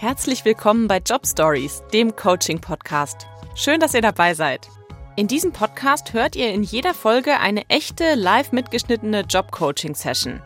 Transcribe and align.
Herzlich 0.00 0.44
willkommen 0.44 0.86
bei 0.86 0.98
Job 0.98 1.26
Stories, 1.26 1.82
dem 1.92 2.14
Coaching-Podcast. 2.14 3.26
Schön, 3.56 3.80
dass 3.80 3.94
ihr 3.94 4.00
dabei 4.00 4.32
seid. 4.32 4.68
In 5.16 5.26
diesem 5.26 5.50
Podcast 5.50 6.12
hört 6.12 6.36
ihr 6.36 6.52
in 6.52 6.62
jeder 6.62 6.94
Folge 6.94 7.40
eine 7.40 7.68
echte, 7.68 8.14
live 8.14 8.52
mitgeschnittene 8.52 9.22
Job-Coaching-Session. 9.22 10.40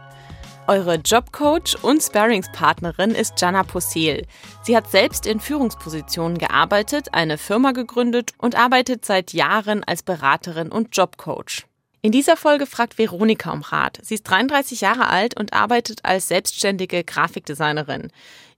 Eure 0.68 0.94
Jobcoach 0.94 1.76
und 1.82 2.02
Sparringspartnerin 2.02 3.10
ist 3.10 3.38
Jana 3.38 3.62
Possel. 3.62 4.26
Sie 4.62 4.74
hat 4.74 4.90
selbst 4.90 5.26
in 5.26 5.38
Führungspositionen 5.38 6.38
gearbeitet, 6.38 7.12
eine 7.12 7.36
Firma 7.36 7.72
gegründet 7.72 8.32
und 8.38 8.56
arbeitet 8.56 9.04
seit 9.04 9.34
Jahren 9.34 9.84
als 9.84 10.02
Beraterin 10.02 10.72
und 10.72 10.96
Jobcoach. 10.96 11.66
In 12.04 12.10
dieser 12.10 12.36
Folge 12.36 12.66
fragt 12.66 12.98
Veronika 12.98 13.52
um 13.52 13.60
Rat. 13.60 14.00
Sie 14.02 14.14
ist 14.14 14.24
33 14.24 14.80
Jahre 14.80 15.06
alt 15.06 15.38
und 15.38 15.52
arbeitet 15.52 16.04
als 16.04 16.26
selbstständige 16.26 17.04
Grafikdesignerin. 17.04 18.10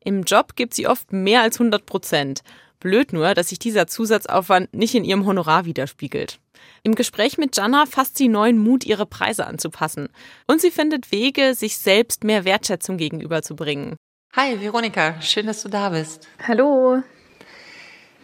Im 0.05 0.23
Job 0.23 0.55
gibt 0.55 0.75
sie 0.75 0.87
oft 0.87 1.13
mehr 1.13 1.41
als 1.41 1.57
100 1.57 1.87
Prozent. 1.87 2.43
Blöd 2.79 3.15
nur, 3.15 3.33
dass 3.33 3.49
sich 3.49 3.59
dieser 3.59 3.87
Zusatzaufwand 3.87 4.75
nicht 4.75 4.95
in 4.95 5.03
ihrem 5.03 5.25
Honorar 5.25 5.65
widerspiegelt. 5.65 6.39
Im 6.83 6.95
Gespräch 6.95 7.39
mit 7.39 7.57
Jana 7.57 7.87
fasst 7.87 8.19
sie 8.19 8.29
neuen 8.29 8.59
Mut, 8.59 8.85
ihre 8.85 9.07
Preise 9.07 9.47
anzupassen. 9.47 10.11
Und 10.47 10.61
sie 10.61 10.71
findet 10.71 11.11
Wege, 11.11 11.55
sich 11.55 11.79
selbst 11.79 12.23
mehr 12.23 12.45
Wertschätzung 12.45 12.99
gegenüberzubringen. 12.99 13.97
Hi 14.37 14.61
Veronika, 14.61 15.21
schön, 15.23 15.47
dass 15.47 15.63
du 15.63 15.71
da 15.71 15.89
bist. 15.89 16.29
Hallo. 16.47 17.03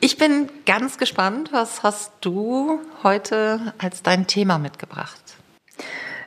Ich 0.00 0.18
bin 0.18 0.50
ganz 0.66 0.98
gespannt, 0.98 1.50
was 1.52 1.82
hast 1.82 2.12
du 2.20 2.78
heute 3.02 3.72
als 3.78 4.02
dein 4.02 4.26
Thema 4.26 4.58
mitgebracht? 4.58 5.22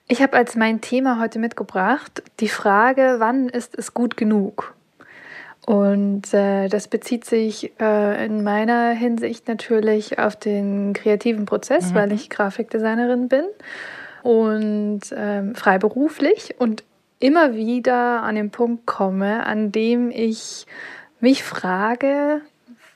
Ich 0.07 0.21
habe 0.21 0.35
als 0.35 0.55
mein 0.55 0.81
Thema 0.81 1.19
heute 1.19 1.37
mitgebracht 1.37 2.23
die 2.39 2.49
Frage, 2.49 3.17
wann 3.19 3.49
ist 3.49 3.77
es 3.77 3.93
gut 3.93 4.17
genug? 4.17 4.72
Und 5.65 6.33
äh, 6.33 6.67
das 6.67 6.87
bezieht 6.87 7.23
sich 7.25 7.71
äh, 7.79 8.25
in 8.25 8.43
meiner 8.43 8.91
Hinsicht 8.91 9.47
natürlich 9.47 10.19
auf 10.19 10.35
den 10.35 10.93
kreativen 10.93 11.45
Prozess, 11.45 11.91
mhm. 11.91 11.95
weil 11.95 12.11
ich 12.11 12.29
Grafikdesignerin 12.29 13.29
bin 13.29 13.45
und 14.23 15.01
ähm, 15.15 15.55
freiberuflich 15.55 16.55
und 16.59 16.83
immer 17.19 17.55
wieder 17.55 18.23
an 18.23 18.35
den 18.35 18.51
Punkt 18.51 18.85
komme, 18.85 19.45
an 19.45 19.71
dem 19.71 20.11
ich 20.11 20.65
mich 21.21 21.43
frage, 21.43 22.41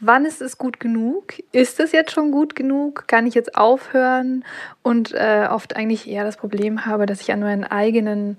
wann 0.02 0.26
ist 0.26 0.42
es 0.42 0.58
gut 0.58 0.82
genug? 0.82 1.36
Ist 1.54 1.80
es 1.80 1.94
jetzt 1.94 2.12
schon 2.12 2.32
gut 2.32 2.56
genug? 2.56 3.08
Kann 3.08 3.26
ich 3.26 3.36
jetzt 3.36 3.56
aufhören? 3.56 4.44
Und 4.84 5.14
äh, 5.14 5.48
oft 5.50 5.78
eigentlich 5.78 6.10
eher 6.10 6.26
das 6.26 6.36
Problem 6.36 6.86
habe, 6.86 7.06
dass 7.06 7.22
ich 7.22 7.32
an 7.32 7.40
meinen 7.40 7.64
eigenen 7.64 8.38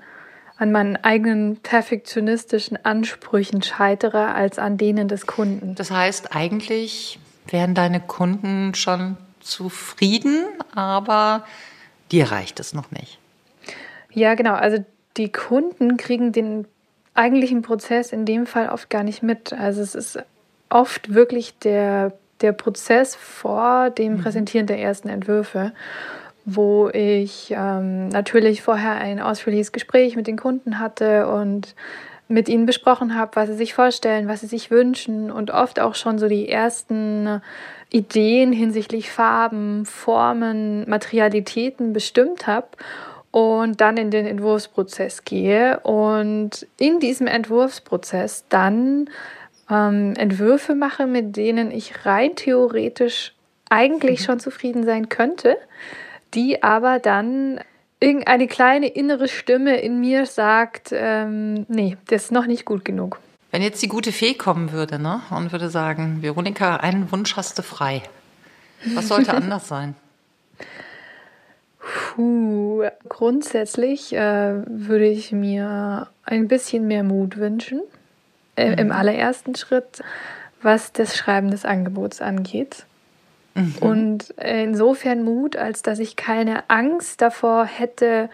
an 0.58 0.72
meinen 0.72 0.96
eigenen 0.96 1.56
perfektionistischen 1.56 2.84
Ansprüchen 2.84 3.62
scheitere 3.62 4.34
als 4.34 4.58
an 4.58 4.76
denen 4.76 5.06
des 5.06 5.26
Kunden. 5.26 5.76
Das 5.76 5.90
heißt, 5.90 6.34
eigentlich 6.34 7.18
wären 7.46 7.74
deine 7.74 8.00
Kunden 8.00 8.74
schon 8.74 9.16
zufrieden, 9.40 10.44
aber 10.74 11.44
dir 12.10 12.30
reicht 12.30 12.58
es 12.58 12.74
noch 12.74 12.90
nicht. 12.90 13.18
Ja, 14.12 14.34
genau. 14.34 14.54
Also 14.54 14.84
die 15.16 15.30
Kunden 15.30 15.96
kriegen 15.96 16.32
den 16.32 16.66
eigentlichen 17.14 17.62
Prozess 17.62 18.12
in 18.12 18.24
dem 18.24 18.46
Fall 18.46 18.68
oft 18.68 18.90
gar 18.90 19.04
nicht 19.04 19.22
mit. 19.22 19.52
Also 19.52 19.80
es 19.80 19.94
ist 19.94 20.18
oft 20.70 21.14
wirklich 21.14 21.56
der, 21.58 22.12
der 22.40 22.52
Prozess 22.52 23.14
vor 23.14 23.90
dem 23.90 24.14
mhm. 24.14 24.22
Präsentieren 24.22 24.66
der 24.66 24.80
ersten 24.80 25.08
Entwürfe 25.08 25.72
wo 26.50 26.88
ich 26.88 27.52
ähm, 27.54 28.08
natürlich 28.08 28.62
vorher 28.62 28.92
ein 28.92 29.20
ausführliches 29.20 29.70
Gespräch 29.70 30.16
mit 30.16 30.26
den 30.26 30.38
Kunden 30.38 30.78
hatte 30.78 31.28
und 31.28 31.74
mit 32.26 32.48
ihnen 32.48 32.64
besprochen 32.64 33.14
habe, 33.14 33.36
was 33.36 33.48
sie 33.48 33.54
sich 33.54 33.74
vorstellen, 33.74 34.28
was 34.28 34.40
sie 34.40 34.46
sich 34.46 34.70
wünschen 34.70 35.30
und 35.30 35.50
oft 35.50 35.78
auch 35.78 35.94
schon 35.94 36.18
so 36.18 36.26
die 36.26 36.48
ersten 36.48 37.42
Ideen 37.90 38.52
hinsichtlich 38.52 39.10
Farben, 39.10 39.84
Formen, 39.84 40.88
Materialitäten 40.88 41.92
bestimmt 41.92 42.46
habe 42.46 42.68
und 43.30 43.80
dann 43.82 43.98
in 43.98 44.10
den 44.10 44.26
Entwurfsprozess 44.26 45.24
gehe 45.24 45.80
und 45.80 46.66
in 46.78 46.98
diesem 46.98 47.26
Entwurfsprozess 47.26 48.46
dann 48.48 49.10
ähm, 49.70 50.14
Entwürfe 50.16 50.74
mache, 50.74 51.06
mit 51.06 51.36
denen 51.36 51.70
ich 51.70 52.06
rein 52.06 52.36
theoretisch 52.36 53.34
eigentlich 53.68 54.20
mhm. 54.20 54.24
schon 54.24 54.40
zufrieden 54.40 54.84
sein 54.84 55.08
könnte, 55.08 55.56
die 56.34 56.62
aber 56.62 56.98
dann 56.98 57.60
irgendeine 58.00 58.46
kleine 58.46 58.88
innere 58.88 59.28
Stimme 59.28 59.80
in 59.80 60.00
mir 60.00 60.26
sagt, 60.26 60.90
ähm, 60.92 61.66
nee, 61.68 61.96
das 62.08 62.24
ist 62.24 62.32
noch 62.32 62.46
nicht 62.46 62.64
gut 62.64 62.84
genug. 62.84 63.18
Wenn 63.50 63.62
jetzt 63.62 63.82
die 63.82 63.88
gute 63.88 64.12
Fee 64.12 64.34
kommen 64.34 64.72
würde 64.72 64.98
ne, 64.98 65.22
und 65.30 65.52
würde 65.52 65.70
sagen, 65.70 66.18
Veronika, 66.20 66.76
einen 66.76 67.10
Wunsch 67.10 67.36
hast 67.36 67.58
du 67.58 67.62
frei. 67.62 68.02
Was 68.94 69.08
sollte 69.08 69.34
anders 69.34 69.68
sein? 69.68 69.94
Puh, 72.14 72.84
grundsätzlich 73.08 74.12
äh, 74.12 74.62
würde 74.66 75.06
ich 75.06 75.32
mir 75.32 76.08
ein 76.24 76.48
bisschen 76.48 76.86
mehr 76.86 77.02
Mut 77.02 77.38
wünschen. 77.38 77.80
Äh, 78.56 78.72
mhm. 78.72 78.78
Im 78.78 78.92
allerersten 78.92 79.54
Schritt, 79.54 80.02
was 80.60 80.92
das 80.92 81.16
Schreiben 81.16 81.50
des 81.50 81.64
Angebots 81.64 82.20
angeht. 82.20 82.84
Mhm. 83.58 83.74
Und 83.80 84.30
insofern 84.38 85.24
Mut, 85.24 85.56
als 85.56 85.82
dass 85.82 85.98
ich 85.98 86.16
keine 86.16 86.68
Angst 86.68 87.20
davor 87.20 87.64
hätte, 87.64 88.30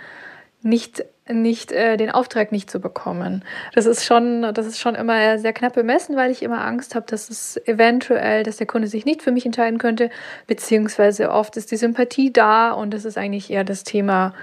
nicht 0.62 1.04
nicht 1.32 1.72
äh, 1.72 1.96
den 1.96 2.10
Auftrag 2.10 2.52
nicht 2.52 2.70
zu 2.70 2.80
bekommen. 2.80 3.44
Das 3.74 3.86
ist 3.86 4.04
schon, 4.04 4.42
das 4.52 4.66
ist 4.66 4.78
schon 4.78 4.94
immer 4.94 5.38
sehr 5.38 5.54
knapp 5.54 5.72
bemessen, 5.72 6.16
weil 6.16 6.30
ich 6.30 6.42
immer 6.42 6.62
Angst 6.62 6.94
habe, 6.94 7.06
dass 7.08 7.30
es 7.30 7.58
eventuell, 7.66 8.42
dass 8.42 8.58
der 8.58 8.66
Kunde 8.66 8.88
sich 8.88 9.06
nicht 9.06 9.22
für 9.22 9.32
mich 9.32 9.46
entscheiden 9.46 9.78
könnte, 9.78 10.10
beziehungsweise 10.46 11.30
oft 11.30 11.56
ist 11.56 11.70
die 11.70 11.76
Sympathie 11.76 12.30
da 12.30 12.72
und 12.72 12.92
das 12.92 13.06
ist 13.06 13.16
eigentlich 13.16 13.50
eher 13.50 13.64
das 13.64 13.84
Thema, 13.84 14.34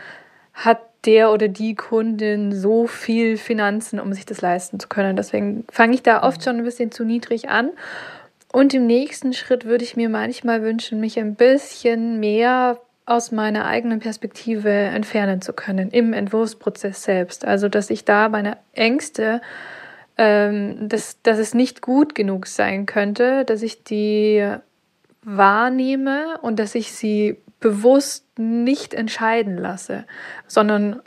hat 0.53 0.79
der 1.05 1.31
oder 1.31 1.47
die 1.47 1.75
Kundin 1.75 2.51
so 2.51 2.87
viel 2.87 3.37
Finanzen, 3.37 3.99
um 3.99 4.13
sich 4.13 4.25
das 4.25 4.41
leisten 4.41 4.79
zu 4.79 4.87
können. 4.87 5.15
Deswegen 5.15 5.65
fange 5.71 5.93
ich 5.93 6.03
da 6.03 6.23
oft 6.23 6.39
mhm. 6.39 6.43
schon 6.43 6.57
ein 6.57 6.63
bisschen 6.63 6.91
zu 6.91 7.03
niedrig 7.03 7.49
an 7.49 7.69
und 8.51 8.73
im 8.73 8.85
nächsten 8.85 9.34
Schritt 9.34 9.66
würde 9.66 9.84
ich 9.84 9.95
mir 9.95 10.09
manchmal 10.09 10.62
wünschen, 10.62 11.00
mich 11.00 11.17
ein 11.19 11.35
bisschen 11.35 12.19
mehr 12.19 12.79
aus 13.06 13.31
meiner 13.31 13.66
eigenen 13.66 14.00
Perspektive 14.00 14.69
entfernen 14.69 15.41
zu 15.41 15.53
können 15.53 15.89
im 15.89 16.13
Entwurfsprozess 16.13 17.03
selbst. 17.03 17.45
Also, 17.45 17.69
dass 17.69 17.90
ich 17.90 18.06
da 18.06 18.29
meine 18.29 18.57
Ängste, 18.73 19.41
ähm, 20.17 20.88
dass, 20.90 21.22
dass 21.22 21.40
es 21.40 21.53
nicht 21.53 21.81
gut 21.81 22.13
genug 22.13 22.47
sein 22.47 22.85
könnte, 22.85 23.45
dass 23.45 23.61
ich 23.61 23.84
die 23.84 24.45
wahrnehme 25.23 26.38
und 26.41 26.59
dass 26.59 26.75
ich 26.75 26.91
sie 26.91 27.38
bewusst 27.59 28.25
nicht 28.38 28.94
entscheiden 28.94 29.57
lasse, 29.57 30.06
sondern 30.47 31.01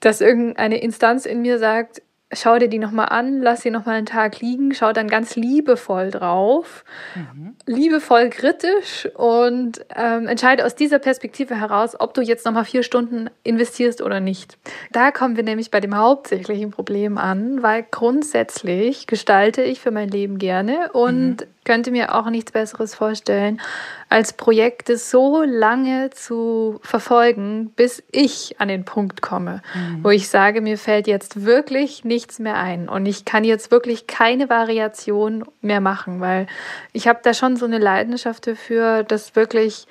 dass 0.00 0.20
irgendeine 0.20 0.80
Instanz 0.80 1.26
in 1.26 1.42
mir 1.42 1.58
sagt, 1.58 2.02
schau 2.32 2.58
dir 2.58 2.68
die 2.68 2.78
nochmal 2.78 3.08
an, 3.08 3.40
lass 3.40 3.62
sie 3.62 3.70
nochmal 3.70 3.96
einen 3.96 4.06
Tag 4.06 4.40
liegen, 4.40 4.74
schau 4.74 4.92
dann 4.92 5.08
ganz 5.08 5.34
liebevoll 5.34 6.10
drauf, 6.10 6.84
mhm. 7.14 7.56
liebevoll 7.66 8.28
kritisch 8.28 9.08
und 9.14 9.84
ähm, 9.96 10.26
entscheide 10.26 10.66
aus 10.66 10.74
dieser 10.74 10.98
Perspektive 10.98 11.58
heraus, 11.58 11.98
ob 11.98 12.12
du 12.14 12.20
jetzt 12.20 12.44
nochmal 12.44 12.66
vier 12.66 12.82
Stunden 12.82 13.30
investierst 13.44 14.02
oder 14.02 14.20
nicht. 14.20 14.58
Da 14.92 15.10
kommen 15.10 15.36
wir 15.36 15.42
nämlich 15.42 15.70
bei 15.70 15.80
dem 15.80 15.96
hauptsächlichen 15.96 16.70
Problem 16.70 17.16
an, 17.16 17.62
weil 17.62 17.86
grundsätzlich 17.90 19.06
gestalte 19.06 19.62
ich 19.62 19.80
für 19.80 19.90
mein 19.90 20.08
Leben 20.08 20.38
gerne 20.38 20.92
und 20.92 21.40
mhm. 21.40 21.46
Könnte 21.68 21.90
mir 21.90 22.14
auch 22.14 22.30
nichts 22.30 22.50
Besseres 22.50 22.94
vorstellen, 22.94 23.60
als 24.08 24.32
Projekte 24.32 24.96
so 24.96 25.42
lange 25.42 26.08
zu 26.08 26.80
verfolgen, 26.82 27.70
bis 27.76 28.02
ich 28.10 28.58
an 28.58 28.68
den 28.68 28.86
Punkt 28.86 29.20
komme, 29.20 29.60
mhm. 29.74 30.02
wo 30.02 30.08
ich 30.08 30.30
sage, 30.30 30.62
mir 30.62 30.78
fällt 30.78 31.06
jetzt 31.06 31.44
wirklich 31.44 32.04
nichts 32.04 32.38
mehr 32.38 32.56
ein 32.56 32.88
und 32.88 33.04
ich 33.04 33.26
kann 33.26 33.44
jetzt 33.44 33.70
wirklich 33.70 34.06
keine 34.06 34.48
Variation 34.48 35.44
mehr 35.60 35.82
machen, 35.82 36.22
weil 36.22 36.46
ich 36.94 37.06
habe 37.06 37.20
da 37.22 37.34
schon 37.34 37.56
so 37.56 37.66
eine 37.66 37.78
Leidenschaft 37.78 38.46
dafür, 38.46 39.02
das 39.02 39.36
wirklich 39.36 39.86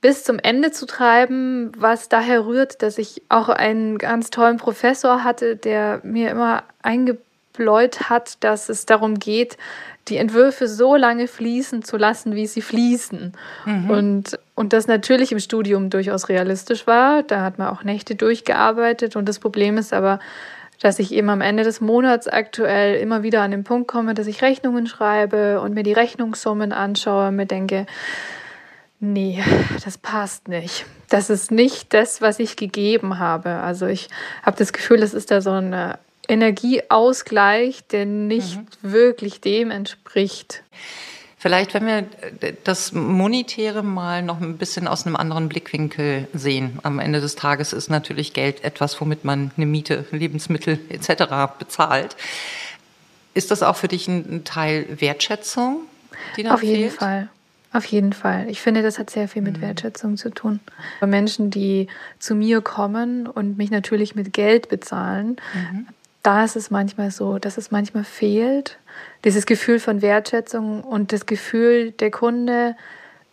bis 0.00 0.24
zum 0.24 0.38
Ende 0.38 0.70
zu 0.70 0.86
treiben, 0.86 1.72
was 1.76 2.08
daher 2.08 2.46
rührt, 2.46 2.80
dass 2.80 2.96
ich 2.96 3.22
auch 3.28 3.50
einen 3.50 3.98
ganz 3.98 4.30
tollen 4.30 4.56
Professor 4.56 5.24
hatte, 5.24 5.56
der 5.56 6.00
mir 6.04 6.30
immer 6.30 6.64
eingebläut 6.80 8.08
hat, 8.08 8.42
dass 8.42 8.70
es 8.70 8.86
darum 8.86 9.18
geht, 9.18 9.58
die 10.08 10.16
Entwürfe 10.16 10.66
so 10.66 10.96
lange 10.96 11.28
fließen 11.28 11.82
zu 11.82 11.96
lassen, 11.96 12.34
wie 12.34 12.46
sie 12.46 12.62
fließen. 12.62 13.32
Mhm. 13.64 13.90
Und, 13.90 14.38
und 14.54 14.72
das 14.72 14.86
natürlich 14.86 15.32
im 15.32 15.38
Studium 15.38 15.90
durchaus 15.90 16.28
realistisch 16.28 16.86
war. 16.86 17.22
Da 17.22 17.42
hat 17.42 17.58
man 17.58 17.68
auch 17.68 17.84
Nächte 17.84 18.14
durchgearbeitet. 18.14 19.14
Und 19.14 19.28
das 19.28 19.38
Problem 19.38 19.78
ist 19.78 19.92
aber, 19.92 20.18
dass 20.80 20.98
ich 20.98 21.12
eben 21.12 21.30
am 21.30 21.40
Ende 21.40 21.62
des 21.62 21.80
Monats 21.80 22.26
aktuell 22.26 22.96
immer 22.96 23.22
wieder 23.22 23.42
an 23.42 23.52
den 23.52 23.62
Punkt 23.62 23.86
komme, 23.86 24.14
dass 24.14 24.26
ich 24.26 24.42
Rechnungen 24.42 24.88
schreibe 24.88 25.60
und 25.60 25.74
mir 25.74 25.84
die 25.84 25.92
Rechnungssummen 25.92 26.72
anschaue 26.72 27.28
und 27.28 27.36
mir 27.36 27.46
denke, 27.46 27.86
nee, 28.98 29.42
das 29.84 29.98
passt 29.98 30.48
nicht. 30.48 30.84
Das 31.08 31.30
ist 31.30 31.52
nicht 31.52 31.94
das, 31.94 32.20
was 32.20 32.40
ich 32.40 32.56
gegeben 32.56 33.20
habe. 33.20 33.50
Also 33.50 33.86
ich 33.86 34.08
habe 34.42 34.56
das 34.56 34.72
Gefühl, 34.72 35.02
es 35.02 35.14
ist 35.14 35.30
da 35.30 35.40
so 35.40 35.52
eine 35.52 35.98
Energieausgleich, 36.28 37.84
der 37.88 38.06
nicht 38.06 38.56
mhm. 38.56 38.66
wirklich 38.82 39.40
dem 39.40 39.70
entspricht. 39.70 40.62
Vielleicht, 41.42 41.74
wenn 41.74 41.86
wir 41.86 42.06
das 42.62 42.92
Monetäre 42.92 43.82
mal 43.82 44.22
noch 44.22 44.40
ein 44.40 44.58
bisschen 44.58 44.86
aus 44.86 45.06
einem 45.06 45.16
anderen 45.16 45.48
Blickwinkel 45.48 46.28
sehen. 46.32 46.78
Am 46.84 47.00
Ende 47.00 47.20
des 47.20 47.34
Tages 47.34 47.72
ist 47.72 47.90
natürlich 47.90 48.32
Geld 48.32 48.62
etwas, 48.62 49.00
womit 49.00 49.24
man 49.24 49.50
eine 49.56 49.66
Miete, 49.66 50.04
Lebensmittel 50.12 50.78
etc. 50.88 51.24
bezahlt. 51.58 52.14
Ist 53.34 53.50
das 53.50 53.64
auch 53.64 53.74
für 53.74 53.88
dich 53.88 54.06
ein 54.06 54.44
Teil 54.44 54.86
Wertschätzung, 55.00 55.80
die 56.36 56.44
da 56.44 56.54
Auf 56.54 56.60
fehlt? 56.60 56.76
jeden 56.76 56.90
Fall. 56.92 57.28
Auf 57.72 57.86
jeden 57.86 58.12
Fall. 58.12 58.48
Ich 58.48 58.60
finde, 58.60 58.82
das 58.82 59.00
hat 59.00 59.10
sehr 59.10 59.26
viel 59.26 59.42
mit 59.42 59.56
mhm. 59.56 59.62
Wertschätzung 59.62 60.16
zu 60.16 60.30
tun. 60.30 60.60
Menschen, 61.04 61.50
die 61.50 61.88
zu 62.20 62.36
mir 62.36 62.60
kommen 62.60 63.26
und 63.26 63.56
mich 63.56 63.72
natürlich 63.72 64.14
mit 64.14 64.32
Geld 64.32 64.68
bezahlen, 64.68 65.36
mhm. 65.54 65.88
Da 66.22 66.44
ist 66.44 66.56
es 66.56 66.70
manchmal 66.70 67.10
so, 67.10 67.38
dass 67.38 67.58
es 67.58 67.70
manchmal 67.70 68.04
fehlt, 68.04 68.78
dieses 69.24 69.46
Gefühl 69.46 69.80
von 69.80 70.02
Wertschätzung 70.02 70.84
und 70.84 71.12
das 71.12 71.26
Gefühl, 71.26 71.92
der 71.92 72.10
Kunde 72.10 72.76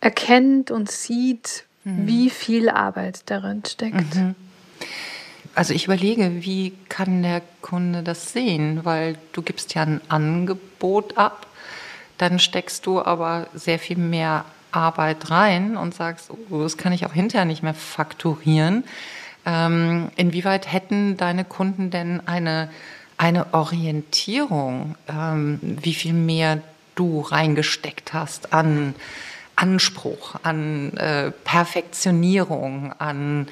erkennt 0.00 0.70
und 0.70 0.90
sieht, 0.90 1.64
mhm. 1.84 2.06
wie 2.06 2.30
viel 2.30 2.68
Arbeit 2.68 3.22
darin 3.26 3.62
steckt. 3.64 4.14
Mhm. 4.14 4.34
Also 5.54 5.74
ich 5.74 5.84
überlege, 5.84 6.42
wie 6.42 6.72
kann 6.88 7.22
der 7.22 7.42
Kunde 7.60 8.02
das 8.02 8.32
sehen? 8.32 8.84
Weil 8.84 9.16
du 9.32 9.42
gibst 9.42 9.74
ja 9.74 9.82
ein 9.82 10.00
Angebot 10.08 11.18
ab 11.18 11.46
dann 12.20 12.38
steckst 12.38 12.84
du 12.84 13.00
aber 13.00 13.46
sehr 13.54 13.78
viel 13.78 13.96
mehr 13.96 14.44
Arbeit 14.72 15.30
rein 15.30 15.78
und 15.78 15.94
sagst, 15.94 16.30
oh, 16.30 16.62
das 16.62 16.76
kann 16.76 16.92
ich 16.92 17.06
auch 17.06 17.14
hinterher 17.14 17.46
nicht 17.46 17.62
mehr 17.62 17.72
fakturieren. 17.72 18.84
Ähm, 19.50 20.10
inwieweit 20.14 20.72
hätten 20.72 21.16
deine 21.16 21.44
Kunden 21.44 21.90
denn 21.90 22.22
eine, 22.26 22.70
eine 23.16 23.52
Orientierung, 23.52 24.94
ähm, 25.08 25.58
wie 25.62 25.94
viel 25.94 26.12
mehr 26.12 26.62
du 26.94 27.20
reingesteckt 27.20 28.12
hast 28.12 28.52
an 28.52 28.94
Anspruch, 29.56 30.36
an 30.44 30.96
äh, 30.96 31.32
Perfektionierung, 31.44 32.94
an 32.98 33.48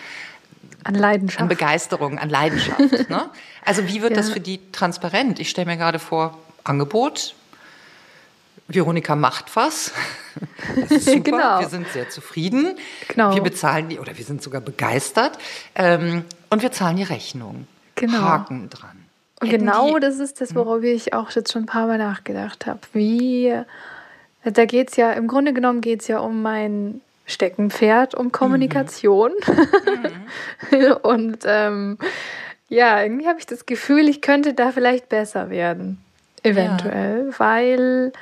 an 0.85 0.95
Leidenschaft. 0.95 1.43
An 1.43 1.49
Begeisterung, 1.49 2.19
an 2.19 2.31
Leidenschaft. 2.31 3.11
ne? 3.11 3.29
Also 3.65 3.87
wie 3.89 4.01
wird 4.01 4.13
ja. 4.13 4.17
das 4.17 4.31
für 4.31 4.41
die 4.41 4.61
transparent? 4.73 5.41
Ich 5.41 5.51
stelle 5.51 5.67
mir 5.67 5.77
gerade 5.77 5.99
vor, 5.99 6.39
Angebot, 6.65 7.35
Veronika 8.69 9.17
macht 9.17 9.57
was. 9.57 9.93
Das 10.77 10.91
ist 10.93 11.07
super. 11.07 11.21
genau. 11.21 11.61
Wir 11.61 11.69
sind 11.69 11.89
sehr 11.89 12.11
zufrieden. 12.11 12.77
Genau. 13.09 13.35
Wir 13.35 13.43
bezahlen 13.43 13.89
die, 13.89 13.99
oder 13.99 14.17
wir 14.17 14.25
sind 14.25 14.41
sogar 14.41 14.61
begeistert. 14.61 15.37
Ähm, 15.75 16.25
und 16.51 16.63
wir 16.63 16.71
zahlen 16.71 16.97
die 16.97 17.03
Rechnung. 17.03 17.67
Genau. 17.97 18.21
Haken 18.21 18.71
dran. 18.71 18.91
Und 19.41 19.49
Hätten 19.49 19.67
genau 19.67 19.95
die, 19.95 20.01
das 20.01 20.19
ist 20.19 20.41
das, 20.41 20.51
hm? 20.51 20.57
worauf 20.57 20.83
ich 20.85 21.13
auch 21.13 21.31
jetzt 21.31 21.53
schon 21.53 21.63
ein 21.63 21.67
paar 21.67 21.89
Mal 21.89 21.99
nachgedacht 21.99 22.67
habe. 22.67 22.81
Wie, 22.93 23.53
da 24.45 24.65
geht 24.65 24.91
es 24.91 24.97
ja, 24.97 25.13
im 25.13 25.27
Grunde 25.27 25.53
genommen 25.53 25.81
geht 25.81 26.03
es 26.03 26.09
ja 26.09 26.21
um 26.21 26.43
mein 26.43 27.01
Steckenpferd, 27.27 28.15
um 28.15 28.31
Kommunikation. 28.31 29.33
Mhm. 30.71 30.93
und 31.03 31.39
ähm, 31.47 31.99
ja, 32.69 33.03
irgendwie 33.03 33.27
habe 33.27 33.39
ich 33.39 33.47
das 33.47 33.67
Gefühl, 33.67 34.09
ich 34.09 34.21
könnte 34.21 34.55
da 34.55 34.73
vielleicht 34.73 35.09
besser 35.09 35.51
werden. 35.51 35.99
Eventuell, 36.43 37.29
ja. 37.31 37.39
weil 37.39 38.13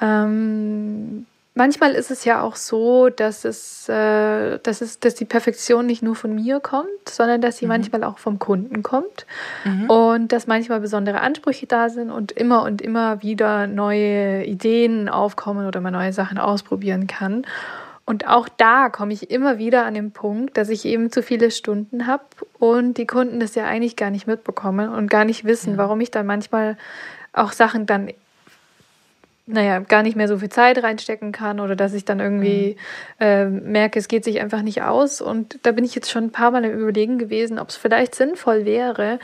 ähm, 0.00 1.26
manchmal 1.56 1.92
ist 1.92 2.12
es 2.12 2.24
ja 2.24 2.42
auch 2.42 2.54
so, 2.54 3.08
dass 3.08 3.44
es, 3.44 3.88
äh, 3.88 4.58
dass 4.62 4.80
es, 4.80 5.00
dass 5.00 5.16
die 5.16 5.24
Perfektion 5.24 5.86
nicht 5.86 6.02
nur 6.02 6.14
von 6.14 6.34
mir 6.34 6.60
kommt, 6.60 7.08
sondern 7.08 7.40
dass 7.40 7.56
sie 7.56 7.64
mhm. 7.64 7.70
manchmal 7.70 8.04
auch 8.04 8.18
vom 8.18 8.38
Kunden 8.38 8.82
kommt 8.82 9.26
mhm. 9.64 9.90
und 9.90 10.32
dass 10.32 10.46
manchmal 10.46 10.80
besondere 10.80 11.20
Ansprüche 11.20 11.66
da 11.66 11.88
sind 11.88 12.10
und 12.10 12.30
immer 12.30 12.62
und 12.62 12.80
immer 12.80 13.22
wieder 13.22 13.66
neue 13.66 14.44
Ideen 14.44 15.08
aufkommen 15.08 15.66
oder 15.66 15.80
man 15.80 15.94
neue 15.94 16.12
Sachen 16.12 16.38
ausprobieren 16.38 17.08
kann. 17.08 17.44
Und 18.08 18.28
auch 18.28 18.48
da 18.48 18.88
komme 18.88 19.12
ich 19.12 19.32
immer 19.32 19.58
wieder 19.58 19.84
an 19.84 19.94
den 19.94 20.12
Punkt, 20.12 20.56
dass 20.56 20.68
ich 20.68 20.84
eben 20.84 21.10
zu 21.10 21.24
viele 21.24 21.50
Stunden 21.50 22.06
habe 22.06 22.22
und 22.60 22.98
die 22.98 23.06
Kunden 23.06 23.40
das 23.40 23.56
ja 23.56 23.64
eigentlich 23.64 23.96
gar 23.96 24.10
nicht 24.10 24.28
mitbekommen 24.28 24.90
und 24.90 25.10
gar 25.10 25.24
nicht 25.24 25.44
wissen, 25.44 25.72
ja. 25.72 25.78
warum 25.78 26.00
ich 26.00 26.12
dann 26.12 26.24
manchmal 26.24 26.76
auch 27.32 27.50
Sachen 27.50 27.84
dann 27.84 28.10
naja, 29.46 29.78
gar 29.78 30.02
nicht 30.02 30.16
mehr 30.16 30.26
so 30.26 30.38
viel 30.38 30.48
Zeit 30.48 30.82
reinstecken 30.82 31.30
kann 31.30 31.60
oder 31.60 31.76
dass 31.76 31.94
ich 31.94 32.04
dann 32.04 32.18
irgendwie 32.18 32.76
mhm. 33.18 33.24
äh, 33.24 33.44
merke, 33.46 33.98
es 33.98 34.08
geht 34.08 34.24
sich 34.24 34.40
einfach 34.40 34.62
nicht 34.62 34.82
aus. 34.82 35.20
Und 35.20 35.58
da 35.62 35.72
bin 35.72 35.84
ich 35.84 35.94
jetzt 35.94 36.10
schon 36.10 36.24
ein 36.24 36.32
paar 36.32 36.50
Mal 36.50 36.64
im 36.64 36.78
Überlegen 36.78 37.18
gewesen, 37.18 37.58
ob 37.58 37.68
es 37.68 37.76
vielleicht 37.76 38.14
sinnvoll 38.14 38.64
wäre, 38.64 39.20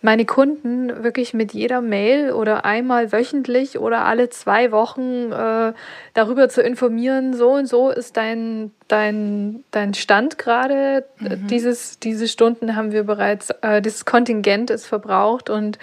meine 0.00 0.24
Kunden 0.26 1.02
wirklich 1.02 1.34
mit 1.34 1.52
jeder 1.52 1.80
Mail 1.80 2.30
oder 2.30 2.64
einmal 2.64 3.10
wöchentlich 3.10 3.80
oder 3.80 4.04
alle 4.04 4.30
zwei 4.30 4.70
Wochen 4.70 5.32
äh, 5.32 5.72
darüber 6.14 6.48
zu 6.48 6.62
informieren, 6.62 7.34
so 7.34 7.54
und 7.54 7.66
so 7.66 7.90
ist 7.90 8.16
dein, 8.16 8.70
dein, 8.86 9.64
dein 9.72 9.94
Stand 9.94 10.38
gerade. 10.38 11.04
Mhm. 11.18 11.48
Dieses, 11.48 11.98
diese 11.98 12.28
Stunden 12.28 12.76
haben 12.76 12.92
wir 12.92 13.02
bereits, 13.02 13.50
äh, 13.62 13.82
dieses 13.82 14.04
Kontingent 14.04 14.70
ist 14.70 14.86
verbraucht 14.86 15.50
und 15.50 15.80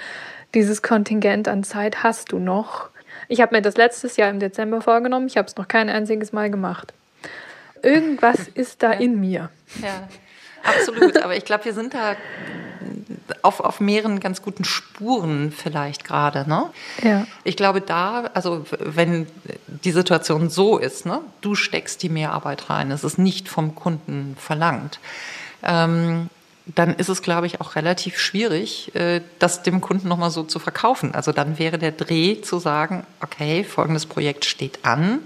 dieses 0.54 0.82
Kontingent 0.82 1.50
an 1.50 1.64
Zeit 1.64 2.04
hast 2.04 2.32
du 2.32 2.40
noch. 2.40 2.90
Ich 3.28 3.42
habe 3.42 3.56
mir 3.56 3.62
das 3.62 3.78
letztes 3.78 4.18
Jahr 4.18 4.30
im 4.30 4.40
Dezember 4.40 4.82
vorgenommen. 4.82 5.28
Ich 5.28 5.38
habe 5.38 5.48
es 5.48 5.56
noch 5.56 5.68
kein 5.68 5.90
einziges 5.90 6.34
Mal 6.34 6.50
gemacht. 6.50 6.94
Irgendwas 7.82 8.48
ist 8.54 8.84
da 8.84 8.94
ja. 8.94 9.00
in 9.00 9.20
mir. 9.20 9.50
Ja, 9.82 10.08
absolut. 10.64 11.18
Aber 11.18 11.36
ich 11.36 11.46
glaube, 11.46 11.66
wir 11.66 11.74
sind 11.74 11.94
da 11.94 12.16
auf, 13.42 13.60
auf 13.60 13.80
mehreren 13.80 14.20
ganz 14.20 14.42
guten 14.42 14.64
Spuren 14.64 15.52
vielleicht 15.52 16.04
gerade. 16.04 16.48
Ne? 16.50 16.70
Ja. 17.04 17.28
Ich 17.44 17.56
glaube, 17.56 17.82
da, 17.82 18.30
also 18.34 18.66
wenn 18.80 19.28
die 19.68 19.92
Situation 19.92 20.50
so 20.50 20.78
ist, 20.78 21.06
ne, 21.06 21.22
du 21.42 21.56
steckst 21.56 22.02
die 22.04 22.10
Mehrarbeit 22.10 22.70
rein, 22.70 22.92
es 22.92 23.04
ist 23.04 23.18
nicht 23.18 23.50
vom 23.50 23.76
Kunden 23.76 24.36
verlangt. 24.40 25.00
Ähm, 25.64 26.30
dann 26.66 26.96
ist 26.96 27.10
es, 27.10 27.22
glaube 27.22 27.46
ich, 27.48 27.62
auch 27.62 27.76
relativ 27.76 28.18
schwierig, 28.18 28.94
äh, 28.96 29.22
das 29.40 29.64
dem 29.64 29.82
Kunden 29.82 30.08
nochmal 30.08 30.32
so 30.32 30.44
zu 30.44 30.60
verkaufen. 30.60 31.14
Also 31.14 31.32
dann 31.32 31.60
wäre 31.60 31.78
der 31.78 31.92
Dreh 31.92 32.42
zu 32.42 32.60
sagen, 32.60 33.06
okay, 33.22 33.64
folgendes 33.64 34.06
Projekt 34.06 34.46
steht 34.46 34.84
an. 34.84 35.20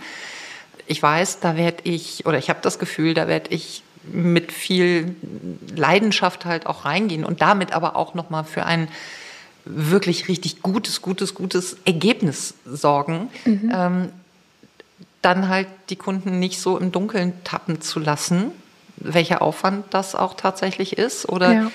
Ich 0.86 1.02
weiß, 1.02 1.40
da 1.40 1.56
werde 1.56 1.84
ich, 1.84 2.26
oder 2.26 2.38
ich 2.38 2.50
habe 2.50 2.60
das 2.62 2.80
Gefühl, 2.80 3.14
da 3.14 3.28
werde 3.28 3.52
ich 3.52 3.84
mit 4.12 4.52
viel 4.52 5.16
Leidenschaft 5.76 6.46
halt 6.46 6.66
auch 6.66 6.86
reingehen 6.86 7.24
und 7.24 7.42
damit 7.42 7.74
aber 7.74 7.96
auch 7.96 8.16
nochmal 8.16 8.44
für 8.44 8.66
ein 8.66 8.88
wirklich 9.66 10.28
richtig 10.28 10.62
gutes, 10.62 11.02
gutes, 11.02 11.36
gutes 11.36 11.78
Ergebnis 11.86 12.56
sorgen. 12.66 13.30
Mhm. 13.46 13.72
Ähm, 13.74 14.10
dann 15.22 15.50
halt 15.50 15.68
die 15.90 15.96
Kunden 15.96 16.40
nicht 16.40 16.60
so 16.60 16.78
im 16.78 16.92
Dunkeln 16.92 17.34
tappen 17.44 17.82
zu 17.82 18.00
lassen, 18.00 18.52
welcher 19.00 19.42
Aufwand 19.42 19.86
das 19.94 20.16
auch 20.16 20.34
tatsächlich 20.36 20.98
ist 20.98 21.28
oder 21.28 21.54
ja. 21.54 21.72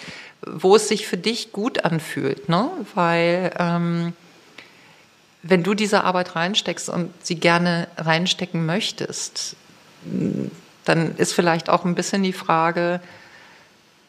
wo 0.47 0.77
es 0.77 0.89
sich 0.89 1.07
für 1.07 1.17
dich 1.17 1.53
gut 1.53 1.85
anfühlt. 1.85 2.49
Ne? 2.49 2.71
Weil 2.95 3.53
ähm, 3.59 4.13
wenn 5.43 5.63
du 5.63 5.75
diese 5.75 6.05
Arbeit 6.05 6.37
reinsteckst 6.37 6.89
und 6.89 7.13
sie 7.25 7.37
gerne 7.37 7.89
reinstecken 7.97 8.65
möchtest, 8.65 9.57
dann 10.85 11.17
ist 11.17 11.33
vielleicht 11.33 11.69
auch 11.69 11.85
ein 11.85 11.95
bisschen 11.95 12.23
die 12.23 12.33
Frage, 12.33 13.01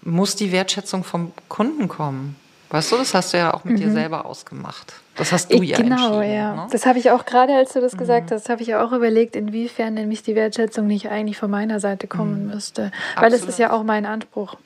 muss 0.02 0.36
die 0.36 0.52
Wertschätzung 0.52 1.04
vom 1.04 1.34
Kunden 1.50 1.88
kommen? 1.88 2.36
Weißt 2.70 2.92
du, 2.92 2.98
das 2.98 3.14
hast 3.14 3.34
du 3.34 3.38
ja 3.38 3.54
auch 3.54 3.64
mit 3.64 3.76
mhm. 3.76 3.82
dir 3.82 3.92
selber 3.92 4.26
ausgemacht. 4.26 4.94
Das 5.16 5.32
hast 5.32 5.52
du 5.52 5.62
ich, 5.62 5.70
ja 5.70 5.78
Genau, 5.78 6.22
ja. 6.22 6.56
Ne? 6.56 6.68
Das 6.72 6.86
habe 6.86 7.00
ich 7.00 7.12
auch 7.12 7.26
gerade, 7.26 7.54
als 7.54 7.74
du 7.74 7.82
das 7.82 7.94
mhm. 7.94 7.98
gesagt 7.98 8.32
hast, 8.32 8.50
habe 8.50 8.62
ich 8.62 8.68
ja 8.70 8.84
auch 8.84 8.92
überlegt, 8.92 9.36
inwiefern 9.36 9.94
nämlich 9.94 10.24
die 10.24 10.36
Wertschätzung 10.36 10.88
nicht 10.88 11.10
eigentlich 11.10 11.38
von 11.38 11.50
meiner 11.50 11.80
Seite 11.80 12.08
kommen 12.08 12.46
mhm. 12.46 12.54
müsste. 12.54 12.92
Weil 13.16 13.34
es 13.34 13.44
ist 13.44 13.60
ja 13.60 13.72
auch 13.72 13.84
mein 13.84 14.06
Anspruch. 14.06 14.58